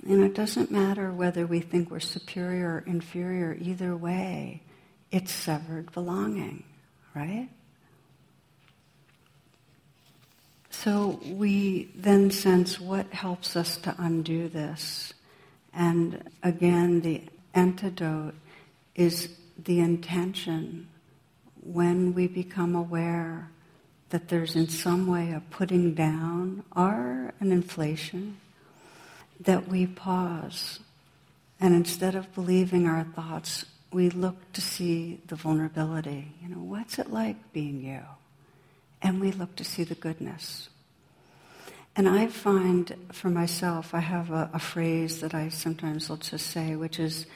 And 0.06 0.22
it 0.22 0.34
doesn't 0.34 0.70
matter 0.70 1.12
whether 1.12 1.46
we 1.46 1.60
think 1.60 1.90
we're 1.90 2.00
superior 2.00 2.76
or 2.76 2.84
inferior, 2.86 3.56
either 3.60 3.96
way, 3.96 4.62
it's 5.10 5.32
severed 5.32 5.92
belonging, 5.92 6.64
right? 7.14 7.48
So 10.70 11.20
we 11.24 11.90
then 11.96 12.30
sense 12.30 12.78
what 12.78 13.12
helps 13.12 13.56
us 13.56 13.76
to 13.78 13.94
undo 13.98 14.48
this. 14.48 15.12
And 15.74 16.30
again, 16.42 17.00
the 17.00 17.22
antidote 17.54 18.34
is 18.94 19.28
the 19.58 19.80
intention 19.80 20.88
when 21.62 22.14
we 22.14 22.28
become 22.28 22.74
aware 22.76 23.50
that 24.10 24.28
there's 24.28 24.54
in 24.56 24.68
some 24.68 25.06
way 25.06 25.32
a 25.32 25.40
putting 25.50 25.94
down 25.94 26.64
or 26.74 27.34
an 27.40 27.52
inflation, 27.52 28.38
that 29.40 29.68
we 29.68 29.86
pause. 29.86 30.80
And 31.60 31.74
instead 31.74 32.14
of 32.14 32.32
believing 32.34 32.86
our 32.86 33.04
thoughts, 33.04 33.64
we 33.92 34.10
look 34.10 34.52
to 34.52 34.60
see 34.60 35.20
the 35.26 35.36
vulnerability. 35.36 36.32
You 36.42 36.50
know, 36.50 36.62
what's 36.62 36.98
it 36.98 37.10
like 37.10 37.52
being 37.52 37.82
you? 37.82 38.02
and 39.02 39.20
we 39.20 39.32
look 39.32 39.54
to 39.56 39.64
see 39.64 39.84
the 39.84 39.94
goodness. 39.94 40.68
And 41.96 42.08
I 42.08 42.28
find 42.28 42.94
for 43.12 43.28
myself, 43.28 43.94
I 43.94 44.00
have 44.00 44.30
a, 44.30 44.50
a, 44.52 44.58
phrase 44.58 45.20
that 45.20 45.34
I 45.34 45.48
sometimes 45.48 46.08
will 46.08 46.16
just 46.16 46.46
say, 46.46 46.76
which 46.76 47.00
is 47.00 47.26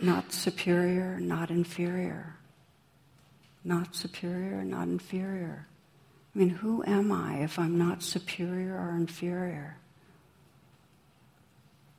not 0.00 0.32
superior, 0.32 1.20
not 1.20 1.50
inferior. 1.50 2.36
Not 3.64 3.94
superior, 3.94 4.64
not 4.64 4.88
inferior. 4.88 5.68
I 6.34 6.38
mean, 6.38 6.48
who 6.48 6.82
am 6.84 7.12
I 7.12 7.42
if 7.42 7.58
I'm 7.58 7.78
not 7.78 8.02
superior 8.02 8.74
or 8.74 8.96
inferior? 8.96 9.76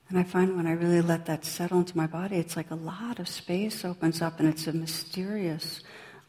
And 0.10 0.20
I 0.20 0.24
find 0.24 0.56
when 0.56 0.68
I 0.68 0.74
really 0.74 1.02
let 1.02 1.26
that 1.26 1.46
settle 1.46 1.80
into 1.80 1.98
my 1.98 2.08
body, 2.08 2.38
it's 2.38 2.56
like 2.56 2.72
a 2.72 2.76
lot 2.76 3.20
of 3.20 3.28
space 3.28 3.84
opens 3.84 4.22
up 4.22 4.40
and 4.40 4.48
it's 4.48 4.68
a 4.68 4.74
mysterious 4.74 5.82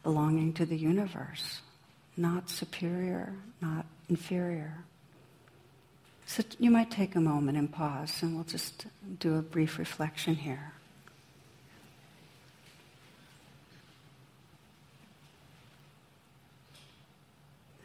belonging 0.03 0.53
to 0.53 0.65
the 0.65 0.77
universe 0.77 1.61
not 2.17 2.49
superior, 2.49 3.33
not 3.61 3.85
inferior. 4.09 4.77
So 6.25 6.43
you 6.59 6.71
might 6.71 6.89
take 6.89 7.15
a 7.15 7.19
moment 7.19 7.57
and 7.57 7.71
pause, 7.71 8.23
and 8.23 8.35
we'll 8.35 8.45
just 8.45 8.87
do 9.19 9.35
a 9.37 9.41
brief 9.41 9.77
reflection 9.77 10.35
here. 10.35 10.71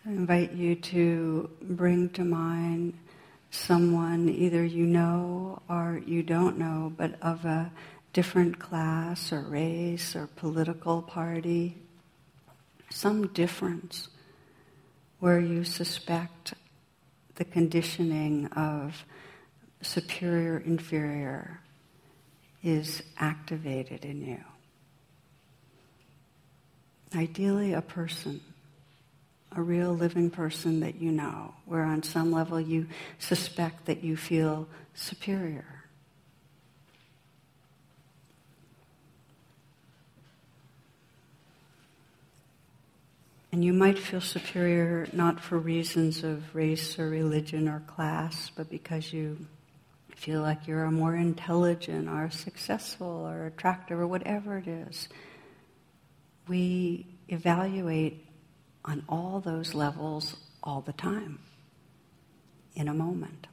I 0.06 0.10
invite 0.10 0.52
you 0.52 0.74
to 0.74 1.50
bring 1.62 2.08
to 2.10 2.24
mind 2.24 2.94
someone 3.50 4.28
either 4.28 4.64
you 4.64 4.86
know 4.86 5.60
or 5.68 6.00
you 6.06 6.22
don't 6.22 6.58
know, 6.58 6.92
but 6.96 7.20
of 7.22 7.44
a 7.44 7.70
different 8.12 8.58
class 8.58 9.32
or 9.32 9.42
race 9.42 10.16
or 10.16 10.26
political 10.36 11.02
party, 11.02 11.76
some 12.90 13.28
difference 13.28 14.08
where 15.20 15.38
you 15.38 15.64
suspect 15.64 16.54
the 17.36 17.44
conditioning 17.44 18.46
of 18.48 19.04
superior, 19.82 20.58
inferior 20.58 21.60
is 22.62 23.02
activated 23.18 24.04
in 24.04 24.22
you. 24.22 24.40
Ideally, 27.14 27.72
a 27.72 27.82
person, 27.82 28.40
a 29.52 29.62
real 29.62 29.92
living 29.92 30.30
person 30.30 30.80
that 30.80 31.00
you 31.00 31.10
know, 31.10 31.54
where 31.66 31.82
on 31.82 32.02
some 32.02 32.32
level 32.32 32.60
you 32.60 32.86
suspect 33.18 33.86
that 33.86 34.04
you 34.04 34.16
feel 34.16 34.68
superior. 34.94 35.80
And 43.52 43.64
you 43.64 43.72
might 43.72 43.98
feel 43.98 44.20
superior 44.20 45.08
not 45.12 45.40
for 45.40 45.58
reasons 45.58 46.22
of 46.22 46.54
race 46.54 46.98
or 47.00 47.08
religion 47.08 47.68
or 47.68 47.80
class, 47.80 48.50
but 48.54 48.70
because 48.70 49.12
you 49.12 49.44
feel 50.14 50.40
like 50.40 50.68
you're 50.68 50.88
more 50.90 51.16
intelligent 51.16 52.08
or 52.08 52.30
successful 52.30 53.26
or 53.26 53.46
attractive 53.46 53.98
or 53.98 54.06
whatever 54.06 54.58
it 54.58 54.68
is. 54.68 55.08
We 56.46 57.06
evaluate 57.28 58.24
on 58.84 59.04
all 59.08 59.40
those 59.40 59.74
levels 59.74 60.36
all 60.62 60.80
the 60.80 60.92
time, 60.92 61.38
in 62.74 62.88
a 62.88 62.94
moment. 62.94 63.46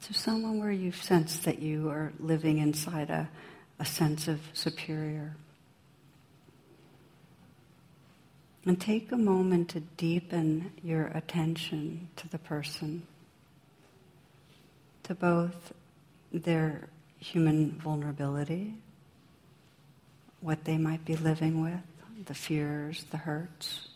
So, 0.00 0.12
someone 0.12 0.60
where 0.60 0.70
you 0.70 0.92
sense 0.92 1.38
that 1.40 1.58
you 1.58 1.88
are 1.90 2.12
living 2.18 2.58
inside 2.58 3.10
a, 3.10 3.28
a 3.78 3.84
sense 3.84 4.28
of 4.28 4.40
superior. 4.52 5.36
And 8.64 8.80
take 8.80 9.12
a 9.12 9.16
moment 9.16 9.70
to 9.70 9.80
deepen 9.80 10.72
your 10.82 11.06
attention 11.06 12.08
to 12.16 12.28
the 12.28 12.38
person, 12.38 13.06
to 15.04 15.14
both 15.14 15.72
their 16.32 16.88
human 17.18 17.72
vulnerability, 17.72 18.74
what 20.40 20.64
they 20.64 20.76
might 20.76 21.04
be 21.04 21.16
living 21.16 21.62
with, 21.62 21.80
the 22.26 22.34
fears, 22.34 23.04
the 23.10 23.16
hurts, 23.16 23.88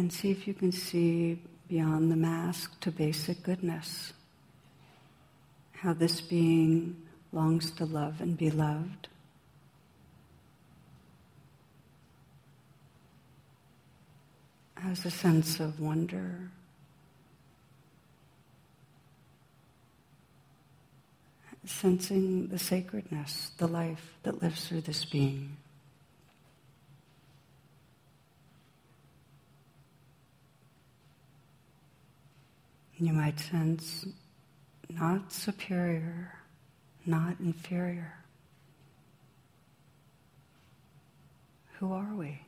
And 0.00 0.10
see 0.10 0.30
if 0.30 0.48
you 0.48 0.54
can 0.54 0.72
see 0.72 1.42
beyond 1.68 2.10
the 2.10 2.16
mask 2.16 2.80
to 2.80 2.90
basic 2.90 3.42
goodness. 3.42 4.14
How 5.72 5.92
this 5.92 6.22
being 6.22 6.96
longs 7.32 7.70
to 7.72 7.84
love 7.84 8.20
and 8.20 8.36
be 8.36 8.50
loved. 8.50 9.08
Has 14.76 15.04
a 15.04 15.10
sense 15.10 15.60
of 15.60 15.78
wonder. 15.78 16.50
Sensing 21.66 22.48
the 22.48 22.58
sacredness, 22.58 23.52
the 23.58 23.68
life 23.68 24.14
that 24.22 24.42
lives 24.42 24.66
through 24.66 24.80
this 24.80 25.04
being. 25.04 25.56
You 32.96 33.12
might 33.12 33.38
sense 33.38 34.06
not 34.90 35.32
superior, 35.32 36.39
not 37.06 37.36
inferior. 37.40 38.14
Who 41.78 41.92
are 41.92 42.14
we? 42.14 42.42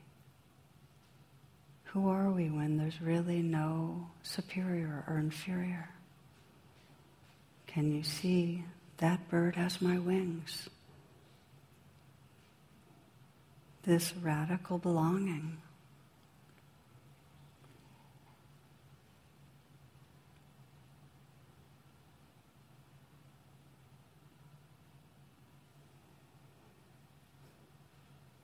Who 1.85 2.09
are 2.09 2.31
we 2.31 2.51
when 2.51 2.77
there's 2.77 3.01
really 3.01 3.43
no 3.43 4.09
superior 4.23 5.05
or 5.07 5.19
inferior? 5.19 5.91
Can 7.67 7.95
you 7.95 8.03
see 8.03 8.65
that 8.99 9.29
bird 9.29 9.57
has 9.57 9.81
my 9.81 9.99
wings? 9.99 10.69
This 13.85 14.15
radical 14.17 14.79
belonging. 14.79 15.59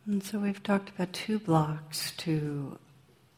And 0.09 0.25
so 0.25 0.39
we've 0.39 0.63
talked 0.63 0.89
about 0.89 1.13
two 1.13 1.39
blocks 1.39 2.13
to 2.13 2.79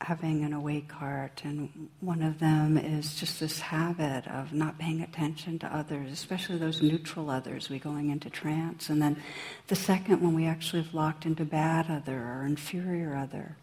having 0.00 0.44
an 0.44 0.52
awake 0.52 0.92
heart, 0.92 1.42
and 1.42 1.88
one 1.98 2.22
of 2.22 2.38
them 2.38 2.78
is 2.78 3.16
just 3.16 3.40
this 3.40 3.58
habit 3.58 4.28
of 4.28 4.52
not 4.52 4.78
paying 4.78 5.02
attention 5.02 5.58
to 5.58 5.66
others, 5.66 6.12
especially 6.12 6.58
those 6.58 6.80
neutral 6.80 7.28
others, 7.28 7.68
we 7.68 7.80
going 7.80 8.10
into 8.10 8.30
trance. 8.30 8.88
And 8.88 9.02
then 9.02 9.20
the 9.66 9.74
second 9.74 10.22
one, 10.22 10.36
we 10.36 10.46
actually 10.46 10.82
have 10.82 10.94
locked 10.94 11.26
into 11.26 11.44
bad 11.44 11.90
other 11.90 12.16
or 12.16 12.46
inferior 12.46 13.16
other. 13.16 13.56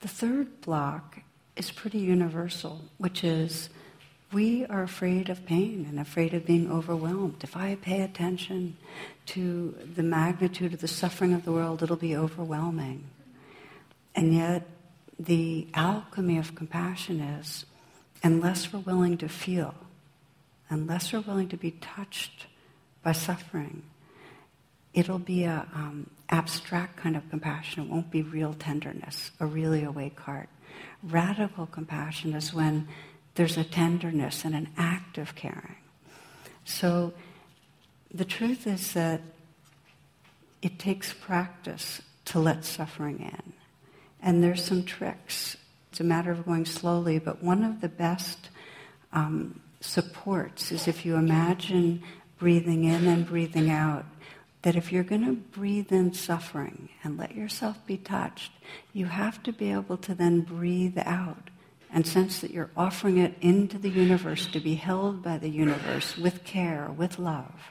The 0.00 0.08
third 0.08 0.60
block 0.60 1.20
is 1.56 1.70
pretty 1.70 2.00
universal, 2.00 2.82
which 2.98 3.24
is 3.24 3.70
we 4.36 4.66
are 4.66 4.82
afraid 4.82 5.30
of 5.30 5.46
pain 5.46 5.86
and 5.88 5.98
afraid 5.98 6.34
of 6.34 6.44
being 6.44 6.70
overwhelmed. 6.70 7.42
If 7.42 7.56
I 7.56 7.74
pay 7.76 8.02
attention 8.02 8.76
to 9.28 9.74
the 9.94 10.02
magnitude 10.02 10.74
of 10.74 10.82
the 10.82 10.88
suffering 10.88 11.32
of 11.32 11.46
the 11.46 11.52
world, 11.52 11.82
it'll 11.82 11.96
be 11.96 12.14
overwhelming. 12.14 13.04
And 14.14 14.34
yet, 14.34 14.68
the 15.18 15.66
alchemy 15.72 16.36
of 16.36 16.54
compassion 16.54 17.18
is 17.18 17.64
unless 18.22 18.70
we're 18.70 18.80
willing 18.80 19.16
to 19.18 19.28
feel, 19.30 19.74
unless 20.68 21.14
we're 21.14 21.20
willing 21.20 21.48
to 21.48 21.56
be 21.56 21.70
touched 21.70 22.44
by 23.02 23.12
suffering, 23.12 23.84
it'll 24.92 25.18
be 25.18 25.44
a 25.44 25.66
um, 25.74 26.10
abstract 26.28 26.98
kind 26.98 27.16
of 27.16 27.26
compassion. 27.30 27.84
It 27.84 27.88
won't 27.88 28.10
be 28.10 28.20
real 28.20 28.52
tenderness, 28.52 29.30
a 29.40 29.46
really 29.46 29.82
awake 29.82 30.20
heart. 30.20 30.50
Radical 31.02 31.64
compassion 31.64 32.34
is 32.34 32.52
when 32.52 32.86
there's 33.36 33.56
a 33.56 33.64
tenderness 33.64 34.44
and 34.44 34.54
an 34.54 34.68
act 34.76 35.18
of 35.18 35.34
caring. 35.34 35.76
So 36.64 37.12
the 38.12 38.24
truth 38.24 38.66
is 38.66 38.92
that 38.94 39.20
it 40.62 40.78
takes 40.78 41.12
practice 41.12 42.02
to 42.26 42.40
let 42.40 42.64
suffering 42.64 43.20
in. 43.20 43.52
And 44.20 44.42
there's 44.42 44.64
some 44.64 44.82
tricks. 44.82 45.56
It's 45.90 46.00
a 46.00 46.04
matter 46.04 46.32
of 46.32 46.44
going 46.44 46.64
slowly, 46.64 47.18
but 47.18 47.42
one 47.42 47.62
of 47.62 47.80
the 47.80 47.88
best 47.88 48.48
um, 49.12 49.60
supports 49.80 50.72
is 50.72 50.88
if 50.88 51.06
you 51.06 51.14
imagine 51.16 52.02
breathing 52.38 52.84
in 52.84 53.06
and 53.06 53.26
breathing 53.26 53.70
out, 53.70 54.04
that 54.62 54.76
if 54.76 54.90
you're 54.90 55.04
going 55.04 55.24
to 55.24 55.32
breathe 55.32 55.92
in 55.92 56.12
suffering 56.12 56.88
and 57.04 57.16
let 57.16 57.36
yourself 57.36 57.86
be 57.86 57.96
touched, 57.96 58.50
you 58.92 59.06
have 59.06 59.42
to 59.44 59.52
be 59.52 59.70
able 59.70 59.96
to 59.98 60.14
then 60.14 60.40
breathe 60.40 60.98
out 61.04 61.50
and 61.96 62.06
sense 62.06 62.40
that 62.42 62.50
you're 62.50 62.68
offering 62.76 63.16
it 63.16 63.34
into 63.40 63.78
the 63.78 63.88
universe 63.88 64.46
to 64.48 64.60
be 64.60 64.74
held 64.74 65.22
by 65.22 65.38
the 65.38 65.48
universe 65.48 66.14
with 66.18 66.44
care, 66.44 66.90
with 66.94 67.18
love. 67.18 67.70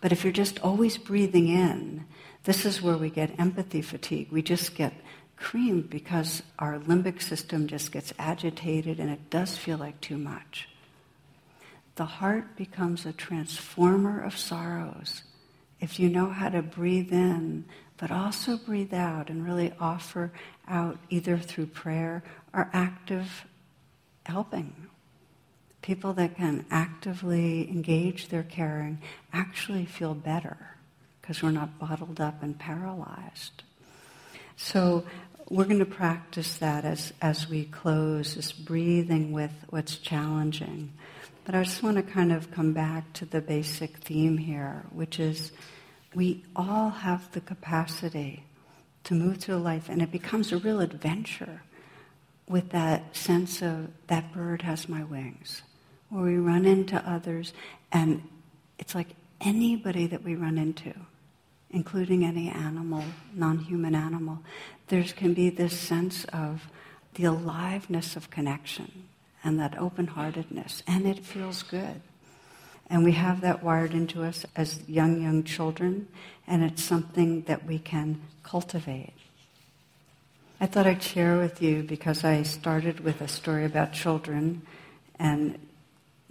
But 0.00 0.12
if 0.12 0.22
you're 0.22 0.32
just 0.32 0.60
always 0.60 0.96
breathing 0.96 1.48
in, 1.48 2.06
this 2.44 2.64
is 2.64 2.80
where 2.80 2.96
we 2.96 3.10
get 3.10 3.40
empathy 3.40 3.82
fatigue. 3.82 4.28
We 4.30 4.42
just 4.42 4.76
get 4.76 4.92
creamed 5.36 5.90
because 5.90 6.44
our 6.60 6.78
limbic 6.78 7.20
system 7.20 7.66
just 7.66 7.90
gets 7.90 8.14
agitated 8.16 9.00
and 9.00 9.10
it 9.10 9.28
does 9.28 9.58
feel 9.58 9.76
like 9.76 10.00
too 10.00 10.18
much. 10.18 10.68
The 11.96 12.04
heart 12.04 12.54
becomes 12.54 13.04
a 13.04 13.12
transformer 13.12 14.22
of 14.22 14.38
sorrows. 14.38 15.24
If 15.80 15.98
you 15.98 16.08
know 16.08 16.30
how 16.30 16.50
to 16.50 16.62
breathe 16.62 17.12
in, 17.12 17.64
but 17.96 18.12
also 18.12 18.56
breathe 18.56 18.94
out 18.94 19.30
and 19.30 19.44
really 19.44 19.72
offer 19.80 20.32
out 20.68 20.98
either 21.10 21.38
through 21.38 21.66
prayer 21.66 22.22
or 22.54 22.68
active 22.72 23.46
helping. 24.24 24.74
People 25.80 26.12
that 26.14 26.36
can 26.36 26.64
actively 26.70 27.68
engage 27.68 28.28
their 28.28 28.44
caring 28.44 28.98
actually 29.32 29.84
feel 29.84 30.14
better 30.14 30.56
because 31.20 31.42
we're 31.42 31.50
not 31.50 31.78
bottled 31.78 32.20
up 32.20 32.42
and 32.42 32.58
paralyzed. 32.58 33.62
So 34.56 35.04
we're 35.48 35.64
going 35.64 35.78
to 35.80 35.84
practice 35.84 36.56
that 36.58 36.84
as, 36.84 37.12
as 37.20 37.48
we 37.48 37.64
close, 37.64 38.34
this 38.34 38.52
breathing 38.52 39.32
with 39.32 39.52
what's 39.70 39.96
challenging. 39.96 40.92
But 41.44 41.56
I 41.56 41.64
just 41.64 41.82
want 41.82 41.96
to 41.96 42.02
kind 42.02 42.32
of 42.32 42.50
come 42.52 42.72
back 42.72 43.12
to 43.14 43.24
the 43.24 43.40
basic 43.40 43.98
theme 43.98 44.38
here, 44.38 44.84
which 44.92 45.18
is 45.18 45.50
we 46.14 46.44
all 46.54 46.90
have 46.90 47.30
the 47.32 47.40
capacity 47.40 48.44
to 49.04 49.14
move 49.14 49.38
through 49.38 49.56
life, 49.56 49.88
and 49.88 50.00
it 50.00 50.12
becomes 50.12 50.52
a 50.52 50.58
real 50.58 50.80
adventure 50.80 51.62
with 52.52 52.68
that 52.68 53.16
sense 53.16 53.62
of 53.62 53.88
that 54.08 54.30
bird 54.34 54.60
has 54.60 54.86
my 54.86 55.02
wings, 55.02 55.62
where 56.10 56.24
we 56.24 56.36
run 56.36 56.66
into 56.66 56.96
others, 57.10 57.54
and 57.90 58.22
it's 58.78 58.94
like 58.94 59.08
anybody 59.40 60.06
that 60.06 60.22
we 60.22 60.34
run 60.34 60.58
into, 60.58 60.92
including 61.70 62.26
any 62.26 62.50
animal, 62.50 63.02
non 63.34 63.58
human 63.58 63.94
animal, 63.94 64.38
there 64.88 65.02
can 65.02 65.32
be 65.32 65.48
this 65.48 65.76
sense 65.76 66.26
of 66.26 66.68
the 67.14 67.24
aliveness 67.24 68.16
of 68.16 68.28
connection 68.28 69.08
and 69.42 69.58
that 69.58 69.78
open 69.78 70.06
heartedness, 70.06 70.82
and 70.86 71.06
it 71.06 71.24
feels 71.24 71.62
good. 71.62 72.02
And 72.90 73.02
we 73.02 73.12
have 73.12 73.40
that 73.40 73.62
wired 73.64 73.94
into 73.94 74.22
us 74.22 74.44
as 74.54 74.86
young, 74.86 75.22
young 75.22 75.42
children, 75.42 76.06
and 76.46 76.62
it's 76.62 76.84
something 76.84 77.42
that 77.44 77.64
we 77.64 77.78
can 77.78 78.20
cultivate. 78.42 79.14
I 80.62 80.66
thought 80.66 80.86
I'd 80.86 81.02
share 81.02 81.38
with 81.38 81.60
you 81.60 81.82
because 81.82 82.22
I 82.22 82.44
started 82.44 83.00
with 83.00 83.20
a 83.20 83.26
story 83.26 83.64
about 83.64 83.92
children 83.92 84.62
and 85.18 85.58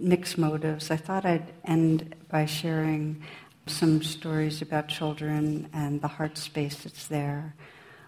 mixed 0.00 0.38
motives. 0.38 0.90
I 0.90 0.96
thought 0.96 1.26
I'd 1.26 1.52
end 1.66 2.14
by 2.30 2.46
sharing 2.46 3.24
some 3.66 4.02
stories 4.02 4.62
about 4.62 4.88
children 4.88 5.68
and 5.74 6.00
the 6.00 6.08
heart 6.08 6.38
space 6.38 6.76
that's 6.76 7.08
there. 7.08 7.54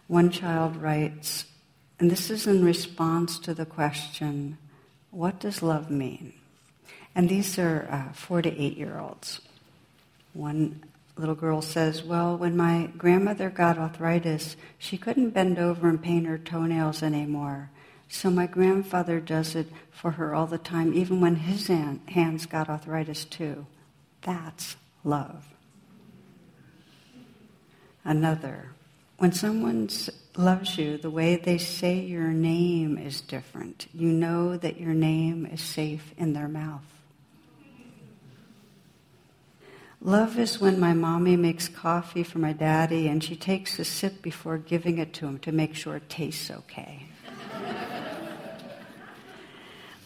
One 0.06 0.30
child 0.30 0.76
writes, 0.76 1.44
and 2.00 2.10
this 2.10 2.30
is 2.30 2.46
in 2.46 2.64
response 2.64 3.38
to 3.40 3.52
the 3.52 3.66
question, 3.66 4.56
what 5.10 5.38
does 5.40 5.62
love 5.62 5.90
mean? 5.90 6.32
And 7.14 7.28
these 7.28 7.58
are 7.58 7.86
uh, 7.90 8.14
four 8.14 8.40
to 8.40 8.48
eight 8.50 8.78
year 8.78 8.98
olds. 8.98 9.42
One 10.32 10.84
little 11.16 11.34
girl 11.34 11.62
says, 11.62 12.02
Well, 12.02 12.36
when 12.36 12.56
my 12.56 12.90
grandmother 12.96 13.50
got 13.50 13.78
arthritis, 13.78 14.56
she 14.78 14.98
couldn't 14.98 15.30
bend 15.30 15.58
over 15.58 15.88
and 15.88 16.02
paint 16.02 16.26
her 16.26 16.38
toenails 16.38 17.02
anymore. 17.02 17.70
So 18.08 18.30
my 18.30 18.46
grandfather 18.46 19.20
does 19.20 19.54
it 19.54 19.68
for 19.90 20.12
her 20.12 20.34
all 20.34 20.46
the 20.46 20.58
time, 20.58 20.94
even 20.94 21.20
when 21.20 21.36
his 21.36 21.66
hands 21.68 22.46
got 22.46 22.68
arthritis 22.68 23.24
too. 23.24 23.66
That's 24.22 24.76
love. 25.02 25.46
Another, 28.04 28.70
when 29.18 29.32
someone 29.32 29.88
loves 30.36 30.76
you, 30.76 30.98
the 30.98 31.10
way 31.10 31.36
they 31.36 31.58
say 31.58 32.00
your 32.00 32.28
name 32.28 32.98
is 32.98 33.20
different. 33.20 33.86
You 33.94 34.08
know 34.08 34.56
that 34.56 34.78
your 34.78 34.92
name 34.92 35.46
is 35.46 35.62
safe 35.62 36.12
in 36.18 36.34
their 36.34 36.48
mouth. 36.48 36.82
Love 40.06 40.38
is 40.38 40.60
when 40.60 40.78
my 40.78 40.92
mommy 40.92 41.34
makes 41.34 41.66
coffee 41.66 42.22
for 42.22 42.38
my 42.38 42.52
daddy 42.52 43.08
and 43.08 43.24
she 43.24 43.34
takes 43.34 43.78
a 43.78 43.84
sip 43.86 44.20
before 44.20 44.58
giving 44.58 44.98
it 44.98 45.14
to 45.14 45.26
him 45.26 45.38
to 45.38 45.50
make 45.50 45.74
sure 45.74 45.96
it 45.96 46.10
tastes 46.10 46.50
okay. 46.50 47.06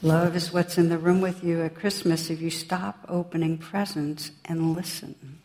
Love 0.01 0.37
is 0.37 0.53
what's 0.53 0.79
in 0.79 0.89
the 0.89 0.97
room 0.97 1.21
with 1.21 1.43
you 1.43 1.63
at 1.63 1.75
Christmas 1.75 2.31
if 2.31 2.41
you 2.41 2.49
stop 2.49 3.05
opening 3.09 3.59
presents 3.59 4.31
and 4.45 4.77
listen. 4.77 5.41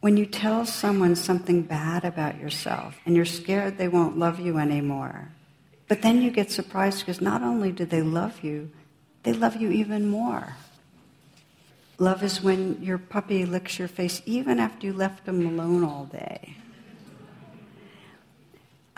When 0.00 0.16
you 0.16 0.26
tell 0.26 0.66
someone 0.66 1.14
something 1.14 1.62
bad 1.62 2.04
about 2.04 2.40
yourself 2.40 2.98
and 3.06 3.14
you're 3.14 3.24
scared 3.24 3.78
they 3.78 3.86
won't 3.86 4.18
love 4.18 4.40
you 4.40 4.58
anymore, 4.58 5.28
but 5.86 6.02
then 6.02 6.20
you 6.20 6.32
get 6.32 6.50
surprised 6.50 6.98
because 6.98 7.20
not 7.20 7.42
only 7.42 7.70
do 7.70 7.84
they 7.84 8.02
love 8.02 8.42
you, 8.42 8.72
they 9.22 9.32
love 9.32 9.54
you 9.54 9.70
even 9.70 10.08
more. 10.08 10.56
Love 11.98 12.22
is 12.22 12.42
when 12.42 12.82
your 12.82 12.98
puppy 12.98 13.46
licks 13.46 13.78
your 13.78 13.88
face 13.88 14.20
even 14.26 14.58
after 14.58 14.86
you 14.86 14.92
left 14.92 15.24
them 15.24 15.46
alone 15.46 15.82
all 15.82 16.04
day. 16.04 16.56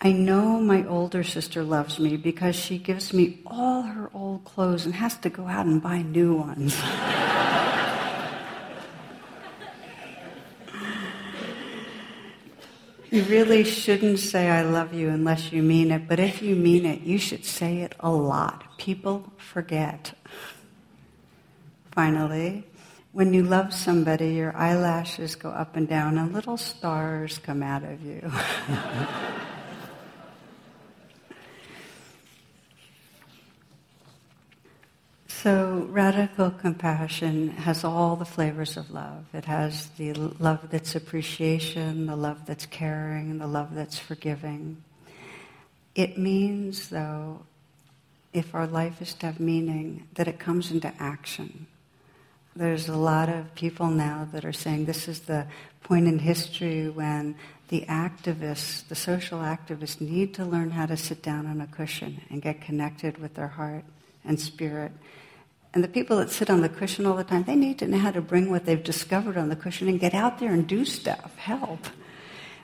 I 0.00 0.12
know 0.12 0.60
my 0.60 0.86
older 0.86 1.24
sister 1.24 1.64
loves 1.64 1.98
me 1.98 2.16
because 2.16 2.54
she 2.54 2.78
gives 2.78 3.12
me 3.12 3.40
all 3.44 3.82
her 3.82 4.08
old 4.14 4.44
clothes 4.44 4.86
and 4.86 4.94
has 4.94 5.16
to 5.18 5.28
go 5.28 5.48
out 5.48 5.66
and 5.66 5.82
buy 5.82 6.02
new 6.02 6.34
ones. 6.34 6.80
you 13.10 13.24
really 13.24 13.64
shouldn't 13.64 14.20
say 14.20 14.48
I 14.48 14.62
love 14.62 14.94
you 14.94 15.08
unless 15.08 15.50
you 15.50 15.64
mean 15.64 15.90
it, 15.90 16.06
but 16.06 16.20
if 16.20 16.42
you 16.42 16.54
mean 16.54 16.86
it, 16.86 17.00
you 17.00 17.18
should 17.18 17.44
say 17.44 17.78
it 17.78 17.96
a 17.98 18.10
lot. 18.10 18.78
People 18.78 19.32
forget. 19.36 20.12
Finally, 21.90 22.67
when 23.18 23.34
you 23.34 23.42
love 23.42 23.74
somebody, 23.74 24.34
your 24.34 24.56
eyelashes 24.56 25.34
go 25.34 25.50
up 25.50 25.74
and 25.74 25.88
down 25.88 26.16
and 26.18 26.32
little 26.32 26.56
stars 26.56 27.38
come 27.38 27.64
out 27.64 27.82
of 27.82 28.00
you. 28.00 28.30
So, 35.26 35.86
radical 35.90 36.50
compassion 36.50 37.50
has 37.50 37.84
all 37.84 38.16
the 38.16 38.24
flavors 38.24 38.76
of 38.76 38.90
love. 38.90 39.24
It 39.32 39.44
has 39.44 39.86
the 39.90 40.12
love 40.12 40.68
that's 40.68 40.96
appreciation, 40.96 42.06
the 42.06 42.16
love 42.16 42.44
that's 42.44 42.66
caring, 42.66 43.38
the 43.38 43.46
love 43.46 43.72
that's 43.72 43.96
forgiving. 43.96 44.82
It 45.94 46.18
means, 46.18 46.88
though, 46.88 47.42
if 48.32 48.52
our 48.52 48.66
life 48.66 49.00
is 49.00 49.14
to 49.14 49.26
have 49.26 49.38
meaning, 49.38 50.08
that 50.14 50.26
it 50.26 50.40
comes 50.40 50.72
into 50.72 50.92
action. 50.98 51.68
There's 52.58 52.88
a 52.88 52.96
lot 52.96 53.28
of 53.28 53.54
people 53.54 53.86
now 53.86 54.28
that 54.32 54.44
are 54.44 54.52
saying 54.52 54.86
this 54.86 55.06
is 55.06 55.20
the 55.20 55.46
point 55.82 56.08
in 56.08 56.18
history 56.18 56.88
when 56.88 57.36
the 57.68 57.86
activists, 57.88 58.86
the 58.88 58.94
social 58.94 59.38
activists, 59.38 60.00
need 60.00 60.34
to 60.34 60.44
learn 60.44 60.72
how 60.72 60.86
to 60.86 60.96
sit 60.96 61.22
down 61.22 61.46
on 61.46 61.60
a 61.60 61.66
cushion 61.68 62.20
and 62.30 62.42
get 62.42 62.60
connected 62.60 63.18
with 63.18 63.34
their 63.34 63.48
heart 63.48 63.84
and 64.24 64.40
spirit 64.40 64.92
and 65.74 65.84
the 65.84 65.88
people 65.88 66.16
that 66.16 66.30
sit 66.30 66.50
on 66.50 66.60
the 66.62 66.68
cushion 66.68 67.06
all 67.06 67.14
the 67.14 67.24
time, 67.24 67.44
they 67.44 67.56
need 67.56 67.78
to 67.78 67.86
know 67.86 67.98
how 67.98 68.10
to 68.10 68.20
bring 68.20 68.50
what 68.50 68.64
they've 68.64 68.82
discovered 68.82 69.36
on 69.36 69.48
the 69.48 69.56
cushion 69.56 69.88
and 69.88 70.00
get 70.00 70.14
out 70.14 70.38
there 70.38 70.50
and 70.50 70.66
do 70.66 70.84
stuff, 70.84 71.36
help, 71.36 71.86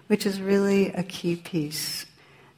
which 0.07 0.25
is 0.25 0.41
really 0.41 0.89
a 0.89 1.03
key 1.03 1.37
piece. 1.37 2.07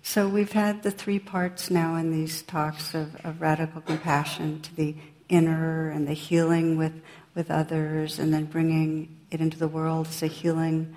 So 0.02 0.28
we've 0.28 0.52
had 0.52 0.82
the 0.82 0.92
three 0.92 1.18
parts 1.18 1.70
now 1.70 1.96
in 1.96 2.12
these 2.12 2.42
talks 2.42 2.94
of, 2.94 3.16
of 3.24 3.40
radical 3.40 3.80
compassion 3.80 4.60
to 4.62 4.74
the 4.76 4.94
inner 5.28 5.90
and 5.90 6.06
the 6.06 6.12
healing 6.12 6.78
with, 6.78 7.02
with 7.36 7.50
others, 7.50 8.18
and 8.18 8.34
then 8.34 8.46
bringing 8.46 9.16
it 9.30 9.40
into 9.40 9.58
the 9.58 9.68
world 9.68 10.08
as 10.08 10.22
a 10.22 10.26
healing 10.26 10.96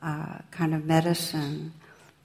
uh, 0.00 0.38
kind 0.50 0.72
of 0.72 0.86
medicine. 0.86 1.74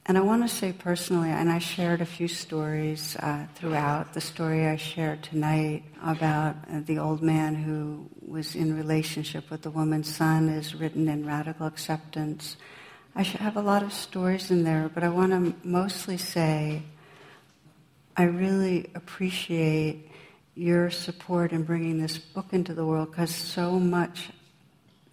And 0.06 0.20
I 0.20 0.22
want 0.22 0.44
to 0.44 0.48
say 0.48 0.72
personally, 0.72 1.32
and 1.32 1.52
I 1.52 1.58
shared 1.58 2.00
a 2.00 2.06
few 2.06 2.28
stories 2.28 3.18
uh, 3.18 3.48
throughout. 3.56 4.14
The 4.14 4.22
story 4.22 4.68
I 4.68 4.76
shared 4.76 5.24
tonight 5.24 5.84
about 6.04 6.58
uh, 6.72 6.82
the 6.86 7.00
old 7.00 7.24
man 7.24 7.56
who 7.56 8.08
was 8.22 8.56
in 8.56 8.78
relationship 8.78 9.50
with 9.50 9.64
the 9.64 9.72
woman's 9.72 10.16
son 10.16 10.48
is 10.48 10.76
written 10.76 11.10
in 11.10 11.26
Radical 11.26 11.66
Acceptance. 11.66 12.56
I 13.16 13.24
have 13.24 13.58
a 13.58 13.62
lot 13.62 13.82
of 13.82 13.92
stories 13.92 14.52
in 14.52 14.64
there, 14.64 14.92
but 14.94 15.04
I 15.04 15.10
want 15.10 15.32
to 15.32 15.56
mostly 15.68 16.18
say 16.18 16.84
I 18.16 18.24
really 18.24 18.92
appreciate 18.94 20.12
your 20.56 20.90
support 20.90 21.52
in 21.52 21.64
bringing 21.64 22.02
this 22.02 22.18
book 22.18 22.48
into 22.52 22.74
the 22.74 22.86
world 22.86 23.12
because 23.12 23.34
so 23.34 23.72
much 23.80 24.30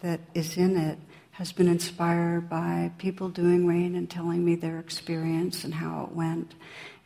that 0.00 0.20
is 0.34 0.56
in 0.56 0.76
it 0.76 0.98
has 1.32 1.52
been 1.52 1.68
inspired 1.68 2.48
by 2.48 2.92
people 2.98 3.28
doing 3.28 3.66
RAIN 3.66 3.96
and 3.96 4.08
telling 4.08 4.44
me 4.44 4.54
their 4.54 4.78
experience 4.78 5.64
and 5.64 5.74
how 5.74 6.04
it 6.04 6.14
went. 6.14 6.54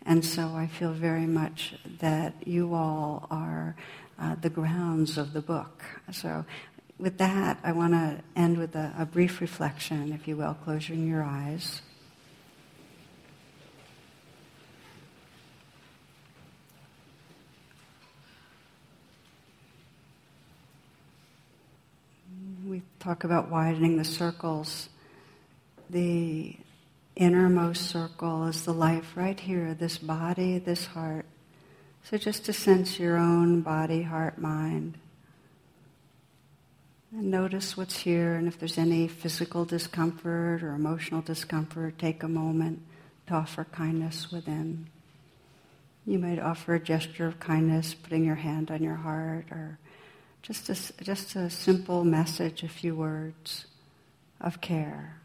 And 0.04 0.24
so 0.24 0.48
I 0.54 0.66
feel 0.66 0.92
very 0.92 1.26
much 1.26 1.74
that 2.00 2.34
you 2.46 2.74
all 2.74 3.26
are 3.30 3.76
uh, 4.18 4.34
the 4.40 4.50
grounds 4.50 5.16
of 5.16 5.32
the 5.32 5.40
book. 5.40 5.84
So 6.12 6.44
with 6.98 7.18
that, 7.18 7.58
I 7.62 7.72
want 7.72 7.92
to 7.92 8.20
end 8.34 8.58
with 8.58 8.74
a, 8.74 8.92
a 8.98 9.06
brief 9.06 9.40
reflection, 9.40 10.12
if 10.12 10.28
you 10.28 10.36
will, 10.36 10.54
closing 10.54 11.08
your 11.08 11.22
eyes. 11.22 11.80
we 22.66 22.82
talk 23.06 23.22
about 23.22 23.48
widening 23.48 23.96
the 23.96 24.04
circles. 24.04 24.88
The 25.88 26.56
innermost 27.14 27.88
circle 27.88 28.48
is 28.48 28.64
the 28.64 28.74
life 28.74 29.12
right 29.14 29.38
here, 29.38 29.74
this 29.74 29.96
body, 29.96 30.58
this 30.58 30.86
heart. 30.86 31.24
So 32.02 32.16
just 32.16 32.46
to 32.46 32.52
sense 32.52 32.98
your 32.98 33.16
own 33.16 33.60
body, 33.60 34.02
heart, 34.02 34.38
mind. 34.38 34.98
And 37.12 37.30
notice 37.30 37.76
what's 37.76 37.98
here, 37.98 38.34
and 38.34 38.48
if 38.48 38.58
there's 38.58 38.76
any 38.76 39.06
physical 39.06 39.64
discomfort 39.64 40.64
or 40.64 40.74
emotional 40.74 41.22
discomfort, 41.22 42.00
take 42.00 42.24
a 42.24 42.28
moment 42.28 42.82
to 43.28 43.34
offer 43.34 43.62
kindness 43.70 44.32
within. 44.32 44.88
You 46.06 46.18
might 46.18 46.40
offer 46.40 46.74
a 46.74 46.80
gesture 46.80 47.28
of 47.28 47.38
kindness, 47.38 47.94
putting 47.94 48.24
your 48.24 48.34
hand 48.34 48.72
on 48.72 48.82
your 48.82 48.96
heart, 48.96 49.46
or 49.52 49.78
just 50.42 50.68
a, 50.68 51.04
just 51.04 51.36
a 51.36 51.50
simple 51.50 52.04
message, 52.04 52.62
a 52.62 52.68
few 52.68 52.94
words 52.94 53.66
of 54.40 54.60
care. 54.60 55.20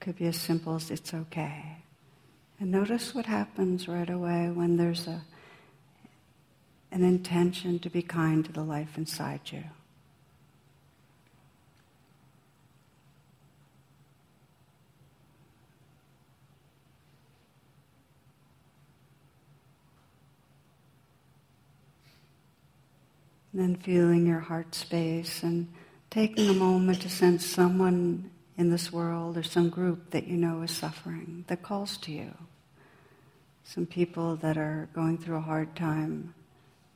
Could 0.00 0.16
be 0.16 0.26
as 0.26 0.36
simple 0.36 0.74
as 0.74 0.90
it's 0.90 1.14
okay. 1.14 1.78
And 2.60 2.70
notice 2.70 3.14
what 3.14 3.26
happens 3.26 3.88
right 3.88 4.08
away 4.08 4.50
when 4.50 4.76
there's 4.76 5.06
a, 5.06 5.22
an 6.92 7.02
intention 7.02 7.78
to 7.80 7.90
be 7.90 8.02
kind 8.02 8.44
to 8.44 8.52
the 8.52 8.62
life 8.62 8.96
inside 8.96 9.40
you. 9.46 9.64
Then 23.54 23.76
feeling 23.76 24.26
your 24.26 24.40
heart 24.40 24.74
space 24.74 25.44
and 25.44 25.68
taking 26.10 26.50
a 26.50 26.54
moment 26.54 27.00
to 27.02 27.08
sense 27.08 27.46
someone 27.46 28.30
in 28.58 28.70
this 28.70 28.92
world 28.92 29.36
or 29.36 29.42
some 29.44 29.70
group 29.70 30.10
that 30.10 30.26
you 30.26 30.36
know 30.36 30.62
is 30.62 30.72
suffering 30.72 31.44
that 31.46 31.62
calls 31.62 31.96
to 31.98 32.12
you. 32.12 32.34
Some 33.62 33.86
people 33.86 34.36
that 34.36 34.58
are 34.58 34.88
going 34.92 35.18
through 35.18 35.36
a 35.36 35.40
hard 35.40 35.74
time 35.76 36.34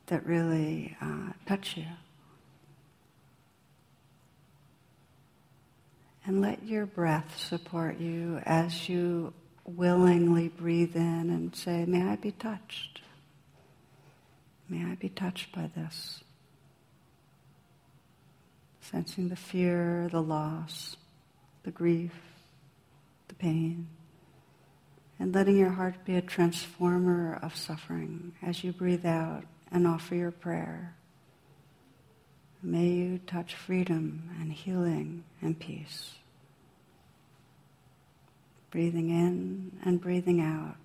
that 0.06 0.26
really 0.26 0.96
uh, 1.00 1.32
touch 1.46 1.76
you. 1.76 1.86
And 6.26 6.42
let 6.42 6.64
your 6.64 6.84
breath 6.84 7.38
support 7.38 7.98
you 7.98 8.40
as 8.44 8.88
you 8.88 9.32
willingly 9.64 10.48
breathe 10.48 10.94
in 10.94 11.30
and 11.30 11.54
say, 11.56 11.86
May 11.86 12.02
I 12.02 12.16
be 12.16 12.32
touched? 12.32 13.00
May 14.68 14.84
I 14.84 14.96
be 14.96 15.08
touched 15.08 15.54
by 15.54 15.70
this? 15.74 16.22
Sensing 18.90 19.28
the 19.28 19.36
fear, 19.36 20.08
the 20.10 20.22
loss, 20.22 20.96
the 21.64 21.70
grief, 21.70 22.12
the 23.28 23.34
pain, 23.34 23.88
and 25.18 25.34
letting 25.34 25.56
your 25.56 25.70
heart 25.70 26.04
be 26.04 26.16
a 26.16 26.22
transformer 26.22 27.38
of 27.42 27.54
suffering 27.54 28.32
as 28.42 28.64
you 28.64 28.72
breathe 28.72 29.04
out 29.04 29.44
and 29.70 29.86
offer 29.86 30.14
your 30.14 30.30
prayer. 30.30 30.94
May 32.62 32.86
you 32.86 33.18
touch 33.18 33.54
freedom 33.54 34.30
and 34.40 34.52
healing 34.52 35.24
and 35.42 35.58
peace. 35.58 36.14
Breathing 38.70 39.10
in 39.10 39.78
and 39.84 40.00
breathing 40.00 40.40
out. 40.40 40.76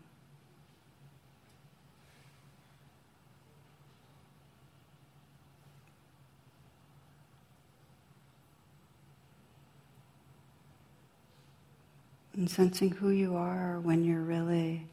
And 12.36 12.50
sensing 12.50 12.92
who 12.92 13.10
you 13.10 13.36
are 13.36 13.80
when 13.80 14.04
you're 14.04 14.22
really 14.22 14.88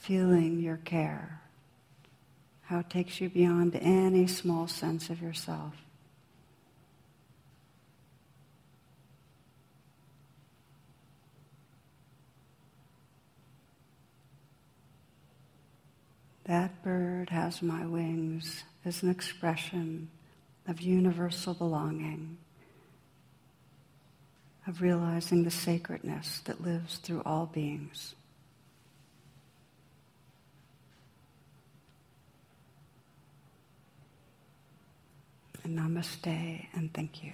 feeling 0.00 0.58
your 0.60 0.78
care, 0.78 1.40
how 2.62 2.80
it 2.80 2.90
takes 2.90 3.20
you 3.20 3.28
beyond 3.28 3.76
any 3.76 4.26
small 4.26 4.66
sense 4.66 5.10
of 5.10 5.22
yourself. 5.22 5.74
That 16.44 16.82
bird 16.82 17.28
has 17.28 17.60
my 17.60 17.84
wings 17.84 18.64
is 18.84 19.02
an 19.02 19.10
expression 19.10 20.08
of 20.66 20.80
universal 20.80 21.52
belonging, 21.52 22.38
of 24.68 24.82
realizing 24.82 25.44
the 25.44 25.50
sacredness 25.50 26.40
that 26.44 26.62
lives 26.62 26.98
through 26.98 27.22
all 27.24 27.46
beings. 27.46 28.14
And 35.64 35.78
namaste 35.78 36.66
and 36.74 36.92
thank 36.92 37.24
you. 37.24 37.32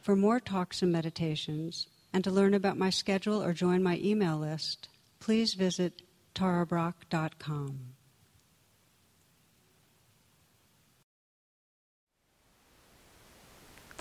For 0.00 0.16
more 0.16 0.40
talks 0.40 0.82
and 0.82 0.90
meditations, 0.90 1.86
and 2.12 2.24
to 2.24 2.30
learn 2.32 2.54
about 2.54 2.76
my 2.76 2.90
schedule 2.90 3.40
or 3.40 3.52
join 3.52 3.82
my 3.82 3.98
email 4.02 4.36
list, 4.38 4.88
please 5.20 5.54
visit 5.54 6.02
tarabrach.com. 6.34 7.91